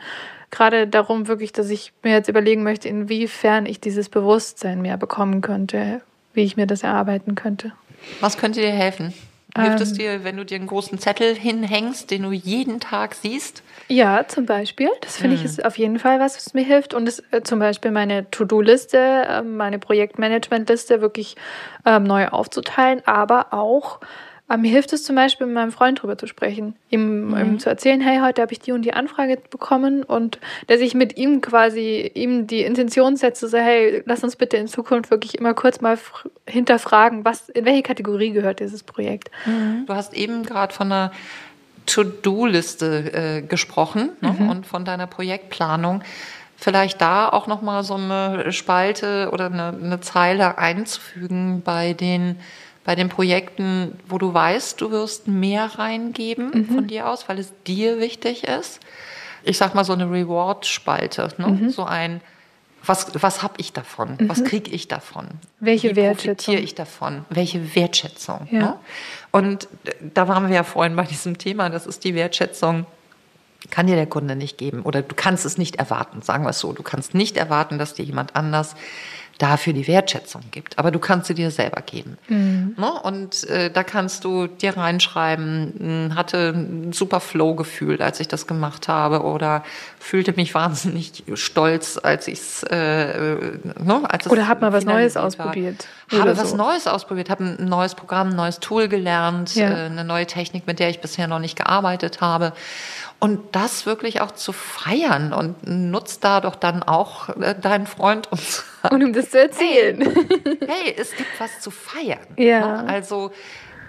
gerade 0.50 0.88
darum, 0.88 1.28
wirklich, 1.28 1.54
dass 1.54 1.70
ich 1.70 1.94
mir 2.04 2.14
jetzt 2.14 2.28
überlegen 2.28 2.64
möchte, 2.64 2.90
inwiefern 2.90 3.66
ich 3.66 3.80
dieses 3.80 4.10
Bewusstsein 4.10 4.82
mehr 4.82 4.98
bekommen 4.98 5.42
könnte 5.42 6.02
wie 6.34 6.44
ich 6.44 6.58
mir 6.58 6.68
das 6.68 6.84
erarbeiten 6.84 7.36
könnte. 7.36 7.74
Was 8.20 8.38
könnte 8.38 8.62
dir 8.62 8.72
helfen? 8.72 9.14
Hilft 9.58 9.78
ähm, 9.78 9.84
es 9.84 9.94
dir, 9.94 10.24
wenn 10.24 10.38
du 10.38 10.46
dir 10.46 10.56
einen 10.56 10.68
großen 10.68 10.98
Zettel 10.98 11.36
hinhängst, 11.36 12.10
den 12.10 12.24
du 12.24 12.32
jeden 12.32 12.80
Tag 12.80 13.16
siehst? 13.16 13.64
Ja, 13.90 14.26
zum 14.28 14.46
Beispiel. 14.46 14.90
Das 15.02 15.18
finde 15.18 15.36
hm. 15.36 15.44
ich 15.44 15.46
ist 15.46 15.66
auf 15.66 15.78
jeden 15.78 16.00
Fall 16.00 16.22
was, 16.22 16.38
was 16.38 16.54
mir 16.54 16.64
hilft. 16.64 16.94
Und 16.94 17.06
das, 17.06 17.22
äh, 17.32 17.42
zum 17.44 17.60
Beispiel 17.60 17.92
meine 17.92 18.32
To-Do-Liste, 18.32 18.98
äh, 18.98 19.42
meine 19.42 19.78
Projektmanagement-Liste 19.80 21.02
wirklich 21.02 21.36
ähm, 21.86 22.04
neu 22.04 22.30
aufzuteilen, 22.30 23.02
aber 23.06 23.54
auch 23.54 24.00
aber 24.52 24.64
mir 24.64 24.72
hilft 24.72 24.92
es 24.92 25.06
zum 25.06 25.16
Beispiel, 25.16 25.48
mit 25.48 25.56
meinem 25.56 25.72
Freund 25.72 26.02
drüber 26.02 26.18
zu 26.18 26.28
sprechen, 26.28 26.76
ihm, 26.90 27.30
mhm. 27.30 27.38
ihm 27.38 27.60
zu 27.60 27.70
erzählen, 27.70 28.02
hey, 28.02 28.20
heute 28.20 28.42
habe 28.42 28.52
ich 28.52 28.60
die 28.60 28.74
und 28.74 28.82
die 28.82 28.92
Anfrage 28.92 29.38
bekommen 29.50 30.04
und 30.04 30.40
dass 30.68 30.82
ich 30.82 30.94
mit 30.94 31.16
ihm 31.16 31.40
quasi 31.40 32.12
ihm 32.16 32.48
die 32.48 32.64
Intention 32.64 33.16
setze, 33.16 33.48
so, 33.48 33.58
hey, 33.58 34.04
lass 34.06 34.26
uns 34.26 34.36
bitte 34.36 34.58
in 34.58 34.68
Zukunft 34.68 35.10
wirklich 35.10 35.38
immer 35.38 35.54
kurz 35.54 35.80
mal 35.80 35.98
hinterfragen, 36.46 37.24
was, 37.24 37.48
in 37.48 37.64
welche 37.64 37.82
Kategorie 37.82 38.32
gehört 38.32 38.60
dieses 38.60 38.84
Projekt. 38.84 39.32
Mhm. 39.46 39.86
Du 39.88 39.94
hast 39.94 40.14
eben 40.14 40.44
gerade 40.44 40.74
von 40.74 40.92
einer 40.92 41.14
To-Do-Liste 41.86 43.14
äh, 43.14 43.42
gesprochen 43.44 44.10
ne? 44.20 44.36
mhm. 44.38 44.50
und 44.50 44.66
von 44.68 44.84
deiner 44.84 45.08
Projektplanung 45.08 46.04
vielleicht 46.58 47.00
da 47.00 47.30
auch 47.30 47.48
noch 47.48 47.62
mal 47.62 47.86
so 47.86 47.94
eine 47.94 48.52
Spalte 48.52 49.30
oder 49.32 49.46
eine, 49.46 49.70
eine 49.82 50.02
Zeile 50.02 50.58
einzufügen 50.58 51.62
bei 51.64 51.94
den 51.94 52.36
bei 52.84 52.96
den 52.96 53.10
Projekten, 53.10 54.00
wo 54.08 54.18
du 54.18 54.34
weißt, 54.34 54.82
du 54.82 54.92
wirst 54.92 55.28
mehr 55.28 55.78
reingeben 55.78 56.52
mhm. 56.52 56.66
von 56.66 56.88
dir 56.88 57.08
aus, 57.08 57.30
weil 57.30 57.40
es 57.40 57.54
dir 57.68 58.00
wichtig 58.00 58.44
ist. 58.44 58.80
Ich 59.44 59.58
sag 59.58 59.76
mal 59.76 59.84
so 59.84 59.94
eine 59.94 60.10
Reward-Spalte, 60.10 61.30
ne? 61.38 61.48
mhm. 61.48 61.70
so 61.70 61.84
ein 61.84 62.22
was, 62.84 63.08
was 63.22 63.44
habe 63.44 63.54
ich 63.58 63.74
davon? 63.74 64.18
Mhm. 64.20 64.30
Was 64.30 64.44
kriege 64.44 64.72
ich 64.72 64.88
davon? 64.88 65.28
Welche 65.60 65.92
Wie 65.92 65.98
Wertschätzung? 65.98 66.36
profitiere 66.36 66.62
ich 66.62 66.76
davon? 66.76 67.26
Welche 67.30 67.76
Wertschätzung? 67.76 68.48
Ja. 68.50 68.60
Ne? 68.60 68.76
Und 69.32 69.68
da 70.14 70.28
waren 70.28 70.48
wir 70.48 70.56
ja 70.56 70.64
vorhin 70.64 70.96
bei 70.96 71.04
diesem 71.04 71.38
Thema, 71.38 71.70
das 71.70 71.86
ist 71.86 72.04
die 72.04 72.16
Wertschätzung, 72.16 72.86
kann 73.70 73.86
dir 73.86 73.96
der 73.96 74.08
Kunde 74.08 74.36
nicht 74.36 74.58
geben 74.58 74.82
oder 74.82 75.04
du 75.04 75.14
kannst 75.16 75.46
es 75.46 75.60
nicht 75.60 75.76
erwarten, 75.76 76.24
sagen 76.24 76.44
wir 76.44 76.50
es 76.50 76.60
so. 76.60 76.74
Du 76.74 76.82
kannst 76.82 77.14
nicht 77.14 77.38
erwarten, 77.38 77.78
dass 77.78 77.94
dir 77.94 78.04
jemand 78.04 78.36
anders 78.36 78.76
dafür 79.42 79.74
die 79.74 79.88
Wertschätzung 79.88 80.44
gibt. 80.52 80.78
Aber 80.78 80.92
du 80.92 81.00
kannst 81.00 81.28
sie 81.28 81.34
dir 81.34 81.50
selber 81.50 81.82
geben. 81.82 82.18
Mhm. 82.28 82.76
Ne? 82.78 82.92
Und 83.04 83.50
äh, 83.50 83.72
da 83.72 83.84
kannst 83.84 84.24
du 84.24 84.46
dir 84.46 84.78
reinschreiben, 84.78 85.74
hm, 86.12 86.16
hatte 86.16 86.54
ein 86.56 86.94
super 86.94 87.20
Flow-Gefühl, 87.20 88.02
als 88.04 88.20
ich 88.20 88.28
das 88.28 88.46
gemacht 88.46 88.88
habe 88.88 89.24
oder 89.24 89.64
fühlte 90.00 90.34
mich 90.34 90.54
wahnsinnig 90.62 91.24
stolz, 91.34 92.00
als 92.02 92.28
ich 92.28 92.40
äh, 92.70 93.12
äh, 93.34 93.60
ne? 93.84 94.02
als 94.08 94.28
es 94.28 94.32
Oder 94.32 94.48
hab 94.48 94.62
mal 94.62 94.74
was 94.74 94.86
Neues 94.86 95.16
war. 95.16 95.24
ausprobiert. 95.24 95.88
Habe 96.12 96.36
so. 96.36 96.42
was 96.42 96.54
Neues 96.54 96.88
ausprobiert, 96.88 97.30
habe 97.30 97.44
ein 97.44 97.66
neues 97.66 97.96
Programm, 97.96 98.30
ein 98.30 98.36
neues 98.36 98.60
Tool 98.60 98.90
gelernt, 98.90 99.56
ja. 99.56 99.70
äh, 99.70 99.86
eine 99.86 100.04
neue 100.04 100.28
Technik, 100.28 100.68
mit 100.68 100.80
der 100.80 100.90
ich 100.90 101.00
bisher 101.02 101.28
noch 101.28 101.40
nicht 101.40 101.56
gearbeitet 101.56 102.22
habe. 102.22 102.54
Und 103.24 103.40
das 103.52 103.86
wirklich 103.86 104.20
auch 104.20 104.32
zu 104.32 104.52
feiern 104.52 105.32
und 105.32 105.56
nutzt 105.68 106.24
da 106.24 106.42
doch 106.42 106.56
dann 106.56 106.82
auch 106.82 107.30
äh, 107.30 107.54
deinen 107.54 107.86
Freund 107.86 108.32
und, 108.32 108.64
und 108.92 109.04
um 109.04 109.14
das 109.14 109.30
zu 109.30 109.40
erzählen. 109.40 110.02
Hey, 110.02 110.58
hey, 110.68 110.96
es 110.98 111.16
gibt 111.16 111.30
was 111.40 111.60
zu 111.60 111.70
feiern. 111.70 112.26
Ja. 112.36 112.82
Ne? 112.82 112.90
Also 112.90 113.32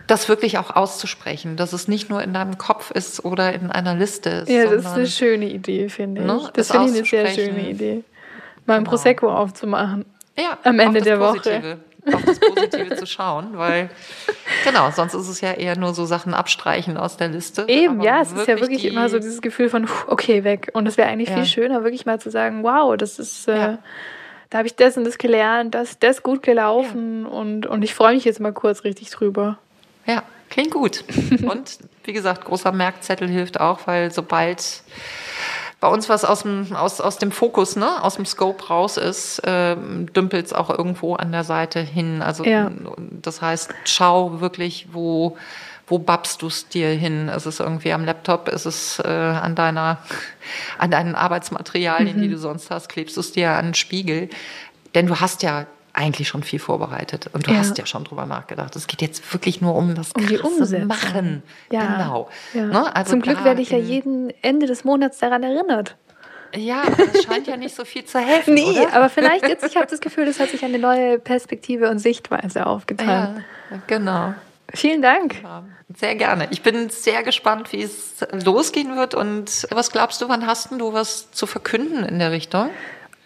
das 0.06 0.28
wirklich 0.28 0.58
auch 0.58 0.76
auszusprechen, 0.76 1.56
dass 1.56 1.72
es 1.72 1.88
nicht 1.88 2.10
nur 2.10 2.22
in 2.22 2.34
deinem 2.34 2.58
Kopf 2.58 2.90
ist 2.90 3.24
oder 3.24 3.54
in 3.54 3.70
einer 3.70 3.94
Liste 3.94 4.28
ist. 4.28 4.50
Ja, 4.50 4.66
das 4.66 4.84
ist 4.84 4.92
eine 4.92 5.06
schöne 5.06 5.46
Idee, 5.46 5.88
finde 5.88 6.20
ich. 6.20 6.26
Ne, 6.26 6.50
das 6.52 6.70
finde 6.70 6.90
ich 6.90 6.96
eine 6.96 7.06
sehr 7.06 7.26
schöne 7.28 7.70
Idee. 7.70 8.04
Mal 8.66 8.74
ein 8.74 8.84
genau. 8.84 8.90
Prosecco 8.90 9.32
aufzumachen. 9.32 10.04
Ja, 10.38 10.58
am 10.62 10.78
Ende 10.78 11.00
der 11.00 11.16
Positive. 11.16 11.62
Woche 11.62 11.78
auf 12.12 12.24
das 12.24 12.40
Positive 12.40 12.96
zu 12.96 13.06
schauen, 13.06 13.50
weil 13.56 13.90
genau, 14.64 14.90
sonst 14.90 15.14
ist 15.14 15.28
es 15.28 15.40
ja 15.40 15.52
eher 15.52 15.78
nur 15.78 15.94
so 15.94 16.04
Sachen 16.04 16.34
abstreichen 16.34 16.96
aus 16.96 17.16
der 17.16 17.28
Liste. 17.28 17.64
Eben, 17.68 18.00
ja, 18.00 18.20
es 18.20 18.32
ist 18.32 18.48
ja 18.48 18.58
wirklich 18.60 18.84
immer 18.84 19.08
so 19.08 19.18
dieses 19.18 19.40
Gefühl 19.40 19.68
von, 19.68 19.88
okay, 20.08 20.44
weg. 20.44 20.70
Und 20.72 20.86
es 20.86 20.96
wäre 20.96 21.08
eigentlich 21.08 21.28
ja. 21.28 21.36
viel 21.36 21.46
schöner, 21.46 21.84
wirklich 21.84 22.06
mal 22.06 22.20
zu 22.20 22.30
sagen, 22.30 22.62
wow, 22.64 22.96
das 22.96 23.18
ist, 23.18 23.46
äh, 23.48 23.76
da 24.50 24.58
habe 24.58 24.66
ich 24.66 24.74
das 24.74 24.96
und 24.96 25.04
das 25.04 25.18
gelernt, 25.18 25.74
das, 25.74 25.98
das 25.98 26.22
gut 26.22 26.42
gelaufen 26.42 27.22
ja. 27.22 27.28
und, 27.28 27.66
und 27.66 27.82
ich 27.82 27.94
freue 27.94 28.14
mich 28.14 28.24
jetzt 28.24 28.40
mal 28.40 28.52
kurz 28.52 28.84
richtig 28.84 29.10
drüber. 29.10 29.58
Ja, 30.06 30.24
klingt 30.50 30.72
gut. 30.72 31.04
und 31.48 31.78
wie 32.04 32.12
gesagt, 32.12 32.44
großer 32.44 32.72
Merkzettel 32.72 33.28
hilft 33.28 33.60
auch, 33.60 33.86
weil 33.86 34.10
sobald 34.10 34.82
bei 35.82 35.88
uns 35.88 36.08
was 36.08 36.24
aus 36.24 36.42
dem, 36.42 36.72
aus, 36.76 37.00
aus 37.00 37.18
dem 37.18 37.32
Fokus, 37.32 37.74
ne, 37.74 38.04
aus 38.04 38.14
dem 38.14 38.24
Scope 38.24 38.68
raus 38.68 38.96
ist, 38.96 39.40
äh, 39.40 39.74
dümpelt 39.76 40.46
es 40.46 40.52
auch 40.52 40.70
irgendwo 40.70 41.16
an 41.16 41.32
der 41.32 41.42
Seite 41.42 41.80
hin. 41.80 42.22
Also 42.22 42.44
ja. 42.44 42.70
das 43.20 43.42
heißt, 43.42 43.74
schau 43.84 44.40
wirklich, 44.40 44.86
wo, 44.92 45.36
wo 45.88 45.98
babst 45.98 46.40
du 46.40 46.46
es 46.46 46.68
dir 46.68 46.90
hin? 46.90 47.28
Ist 47.28 47.46
es 47.46 47.58
irgendwie 47.58 47.92
am 47.92 48.04
Laptop? 48.04 48.46
Ist 48.46 48.64
es 48.64 49.00
äh, 49.00 49.08
an 49.08 49.56
deiner, 49.56 49.98
an 50.78 50.92
deinen 50.92 51.16
Arbeitsmaterialien, 51.16 52.16
mhm. 52.16 52.22
die 52.22 52.28
du 52.28 52.38
sonst 52.38 52.70
hast? 52.70 52.88
Klebst 52.88 53.16
du 53.16 53.20
es 53.20 53.32
dir 53.32 53.50
an 53.50 53.66
den 53.66 53.74
Spiegel? 53.74 54.30
Denn 54.94 55.08
du 55.08 55.18
hast 55.18 55.42
ja 55.42 55.66
eigentlich 55.92 56.28
schon 56.28 56.42
viel 56.42 56.58
vorbereitet 56.58 57.30
und 57.32 57.46
du 57.46 57.50
ja. 57.50 57.58
hast 57.58 57.76
ja 57.78 57.86
schon 57.86 58.04
drüber 58.04 58.26
nachgedacht. 58.26 58.74
Es 58.76 58.86
geht 58.86 59.02
jetzt 59.02 59.32
wirklich 59.32 59.60
nur 59.60 59.74
um 59.74 59.94
das 59.94 60.12
um 60.12 60.26
die 60.26 60.38
Umsetzung. 60.38 60.86
Machen. 60.86 61.42
Ja. 61.70 61.96
Genau. 61.96 62.30
Ja. 62.54 62.66
Ne? 62.66 62.96
Also 62.96 63.10
Zum 63.10 63.22
Glück 63.22 63.44
werde 63.44 63.60
ich 63.60 63.70
ja 63.70 63.78
jeden 63.78 64.32
Ende 64.42 64.66
des 64.66 64.84
Monats 64.84 65.18
daran 65.18 65.42
erinnert. 65.42 65.96
Ja, 66.54 66.82
das 66.84 67.22
scheint 67.24 67.46
ja 67.46 67.56
nicht 67.56 67.74
so 67.74 67.84
viel 67.84 68.04
zu 68.04 68.18
helfen. 68.18 68.54
Nee, 68.54 68.80
oder? 68.82 68.92
aber 68.92 69.08
vielleicht 69.08 69.48
jetzt, 69.48 69.64
ich 69.64 69.76
habe 69.76 69.86
das 69.86 70.00
Gefühl, 70.00 70.28
es 70.28 70.38
hat 70.38 70.50
sich 70.50 70.64
eine 70.64 70.78
neue 70.78 71.18
Perspektive 71.18 71.90
und 71.90 71.98
Sichtweise 71.98 72.66
aufgetan. 72.66 73.44
Ja, 73.70 73.78
genau. 73.86 74.34
Vielen 74.74 75.02
Dank. 75.02 75.36
Sehr 75.94 76.14
gerne. 76.14 76.48
Ich 76.50 76.62
bin 76.62 76.88
sehr 76.88 77.22
gespannt, 77.22 77.72
wie 77.72 77.82
es 77.82 78.24
losgehen 78.44 78.96
wird. 78.96 79.14
Und 79.14 79.66
was 79.70 79.90
glaubst 79.90 80.22
du, 80.22 80.28
wann 80.28 80.46
hast 80.46 80.70
du 80.70 80.92
was 80.92 81.30
zu 81.30 81.46
verkünden 81.46 82.04
in 82.04 82.18
der 82.18 82.32
Richtung? 82.32 82.70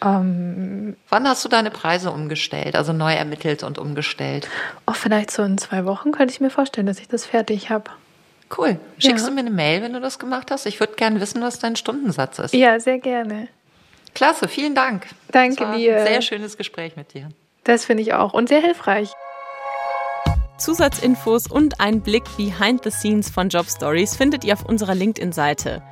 Ähm, 0.05 0.97
Wann 1.09 1.27
hast 1.27 1.45
du 1.45 1.49
deine 1.49 1.71
Preise 1.71 2.11
umgestellt, 2.11 2.77
also 2.77 2.93
neu 2.93 3.13
ermittelt 3.15 3.63
und 3.63 3.79
umgestellt? 3.79 4.49
Oh, 4.87 4.93
vielleicht 4.93 5.31
so 5.31 5.43
in 5.43 5.57
zwei 5.59 5.87
Wochen 5.87 6.13
könnte 6.13 6.33
ich 6.35 6.41
mir 6.41 6.51
vorstellen, 6.51 6.87
dass 6.87 7.01
ich 7.01 7.09
das 7.09 7.25
fertig 7.25 7.71
habe. 7.71 7.91
Cool. 8.57 8.79
Schickst 8.99 9.25
ja. 9.25 9.29
du 9.29 9.35
mir 9.35 9.41
eine 9.41 9.51
Mail, 9.51 9.83
wenn 9.83 9.93
du 9.93 10.01
das 10.01 10.19
gemacht 10.19 10.51
hast? 10.51 10.67
Ich 10.67 10.79
würde 10.79 10.95
gerne 10.95 11.21
wissen, 11.21 11.43
was 11.43 11.59
dein 11.59 11.77
Stundensatz 11.77 12.39
ist. 12.39 12.55
Ja, 12.55 12.79
sehr 12.79 12.99
gerne. 12.99 13.49
Klasse, 14.15 14.49
vielen 14.49 14.75
Dank. 14.75 15.07
Danke 15.33 15.57
das 15.57 15.69
war 15.69 15.77
dir. 15.77 15.99
Ein 15.99 16.07
sehr 16.07 16.23
schönes 16.23 16.57
Gespräch 16.57 16.97
mit 16.97 17.13
dir. 17.13 17.29
Das 17.65 17.85
finde 17.85 18.03
ich 18.03 18.15
auch 18.15 18.33
und 18.33 18.49
sehr 18.49 18.61
hilfreich. 18.61 19.11
Zusatzinfos 20.59 21.49
und 21.49 21.81
ein 21.81 22.01
Blick 22.01 22.25
behind 22.37 22.83
the 22.85 22.91
scenes 22.91 23.29
von 23.29 23.49
Job 23.49 23.67
Stories 23.69 24.17
findet 24.17 24.45
ihr 24.45 24.55
auf 24.55 24.65
unserer 24.65 24.95
LinkedIn-Seite. 24.95 25.83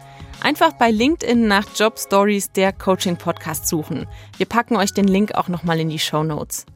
Einfach 0.40 0.72
bei 0.74 0.90
LinkedIn 0.90 1.46
nach 1.46 1.64
Job 1.74 1.98
Stories 1.98 2.52
der 2.52 2.72
Coaching 2.72 3.16
Podcast 3.16 3.66
suchen. 3.66 4.06
Wir 4.36 4.46
packen 4.46 4.76
euch 4.76 4.92
den 4.92 5.08
Link 5.08 5.34
auch 5.34 5.48
nochmal 5.48 5.80
in 5.80 5.88
die 5.88 5.98
Show 5.98 6.22
Notes. 6.22 6.66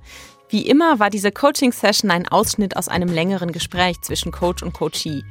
Wie 0.50 0.66
immer 0.66 0.98
war 0.98 1.10
diese 1.10 1.30
Coaching-Session 1.30 2.10
ein 2.10 2.26
Ausschnitt 2.26 2.74
aus 2.74 2.88
einem 2.88 3.10
längeren 3.10 3.52
Gespräch 3.52 4.00
zwischen 4.00 4.32
Coach 4.32 4.62
und 4.62 4.72
Coachee. 4.72 5.22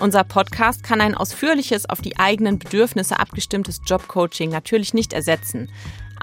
Unser 0.00 0.24
Podcast 0.24 0.82
kann 0.82 1.02
ein 1.02 1.14
ausführliches, 1.14 1.90
auf 1.90 2.00
die 2.00 2.18
eigenen 2.18 2.58
Bedürfnisse 2.58 3.20
abgestimmtes 3.20 3.82
Jobcoaching 3.84 4.48
natürlich 4.48 4.94
nicht 4.94 5.12
ersetzen. 5.12 5.70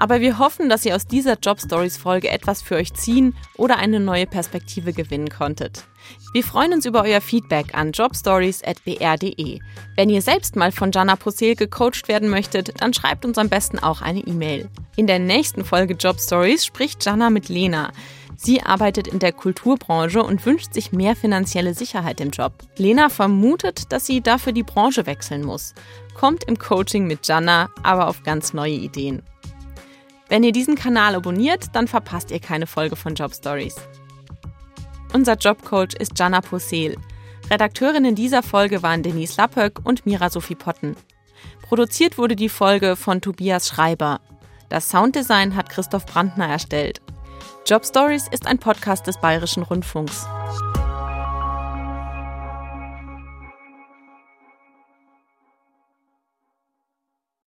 Aber 0.00 0.22
wir 0.22 0.38
hoffen, 0.38 0.70
dass 0.70 0.86
ihr 0.86 0.96
aus 0.96 1.06
dieser 1.06 1.36
Job 1.38 1.60
Stories 1.60 1.98
Folge 1.98 2.30
etwas 2.30 2.62
für 2.62 2.76
euch 2.76 2.94
ziehen 2.94 3.36
oder 3.58 3.76
eine 3.76 4.00
neue 4.00 4.26
Perspektive 4.26 4.94
gewinnen 4.94 5.28
konntet. 5.28 5.84
Wir 6.32 6.42
freuen 6.42 6.72
uns 6.72 6.86
über 6.86 7.02
euer 7.02 7.20
Feedback 7.20 7.74
an 7.74 7.92
jobstories.br.de. 7.92 9.58
Wenn 9.96 10.08
ihr 10.08 10.22
selbst 10.22 10.56
mal 10.56 10.72
von 10.72 10.90
Jana 10.90 11.16
Posel 11.16 11.54
gecoacht 11.54 12.08
werden 12.08 12.30
möchtet, 12.30 12.80
dann 12.80 12.94
schreibt 12.94 13.26
uns 13.26 13.36
am 13.36 13.50
besten 13.50 13.78
auch 13.78 14.00
eine 14.00 14.20
E-Mail. 14.20 14.70
In 14.96 15.06
der 15.06 15.18
nächsten 15.18 15.66
Folge 15.66 15.92
Job 15.92 16.18
Stories 16.18 16.64
spricht 16.64 17.04
Jana 17.04 17.28
mit 17.28 17.50
Lena. 17.50 17.92
Sie 18.38 18.62
arbeitet 18.62 19.06
in 19.06 19.18
der 19.18 19.32
Kulturbranche 19.32 20.22
und 20.22 20.46
wünscht 20.46 20.72
sich 20.72 20.92
mehr 20.92 21.14
finanzielle 21.14 21.74
Sicherheit 21.74 22.22
im 22.22 22.30
Job. 22.30 22.54
Lena 22.78 23.10
vermutet, 23.10 23.92
dass 23.92 24.06
sie 24.06 24.22
dafür 24.22 24.54
die 24.54 24.62
Branche 24.62 25.04
wechseln 25.04 25.44
muss. 25.44 25.74
Kommt 26.14 26.44
im 26.44 26.58
Coaching 26.58 27.06
mit 27.06 27.28
Jana 27.28 27.68
aber 27.82 28.08
auf 28.08 28.22
ganz 28.22 28.54
neue 28.54 28.72
Ideen. 28.72 29.20
Wenn 30.30 30.44
ihr 30.44 30.52
diesen 30.52 30.76
Kanal 30.76 31.16
abonniert, 31.16 31.74
dann 31.74 31.88
verpasst 31.88 32.30
ihr 32.30 32.38
keine 32.38 32.68
Folge 32.68 32.94
von 32.94 33.16
Job 33.16 33.34
Stories. 33.34 33.74
Unser 35.12 35.34
Jobcoach 35.34 35.94
ist 35.98 36.16
Jana 36.16 36.40
Posel. 36.40 36.96
Redakteurinnen 37.50 38.14
dieser 38.14 38.44
Folge 38.44 38.84
waren 38.84 39.02
Denise 39.02 39.36
Lappöck 39.36 39.80
und 39.82 40.06
Mira 40.06 40.30
Sophie 40.30 40.54
Potten. 40.54 40.94
Produziert 41.62 42.16
wurde 42.16 42.36
die 42.36 42.48
Folge 42.48 42.94
von 42.94 43.20
Tobias 43.20 43.66
Schreiber. 43.66 44.20
Das 44.68 44.88
Sounddesign 44.88 45.56
hat 45.56 45.68
Christoph 45.68 46.06
Brandner 46.06 46.46
erstellt. 46.46 47.00
Job 47.66 47.84
Stories 47.84 48.28
ist 48.30 48.46
ein 48.46 48.58
Podcast 48.58 49.08
des 49.08 49.18
Bayerischen 49.18 49.64
Rundfunks. 49.64 50.26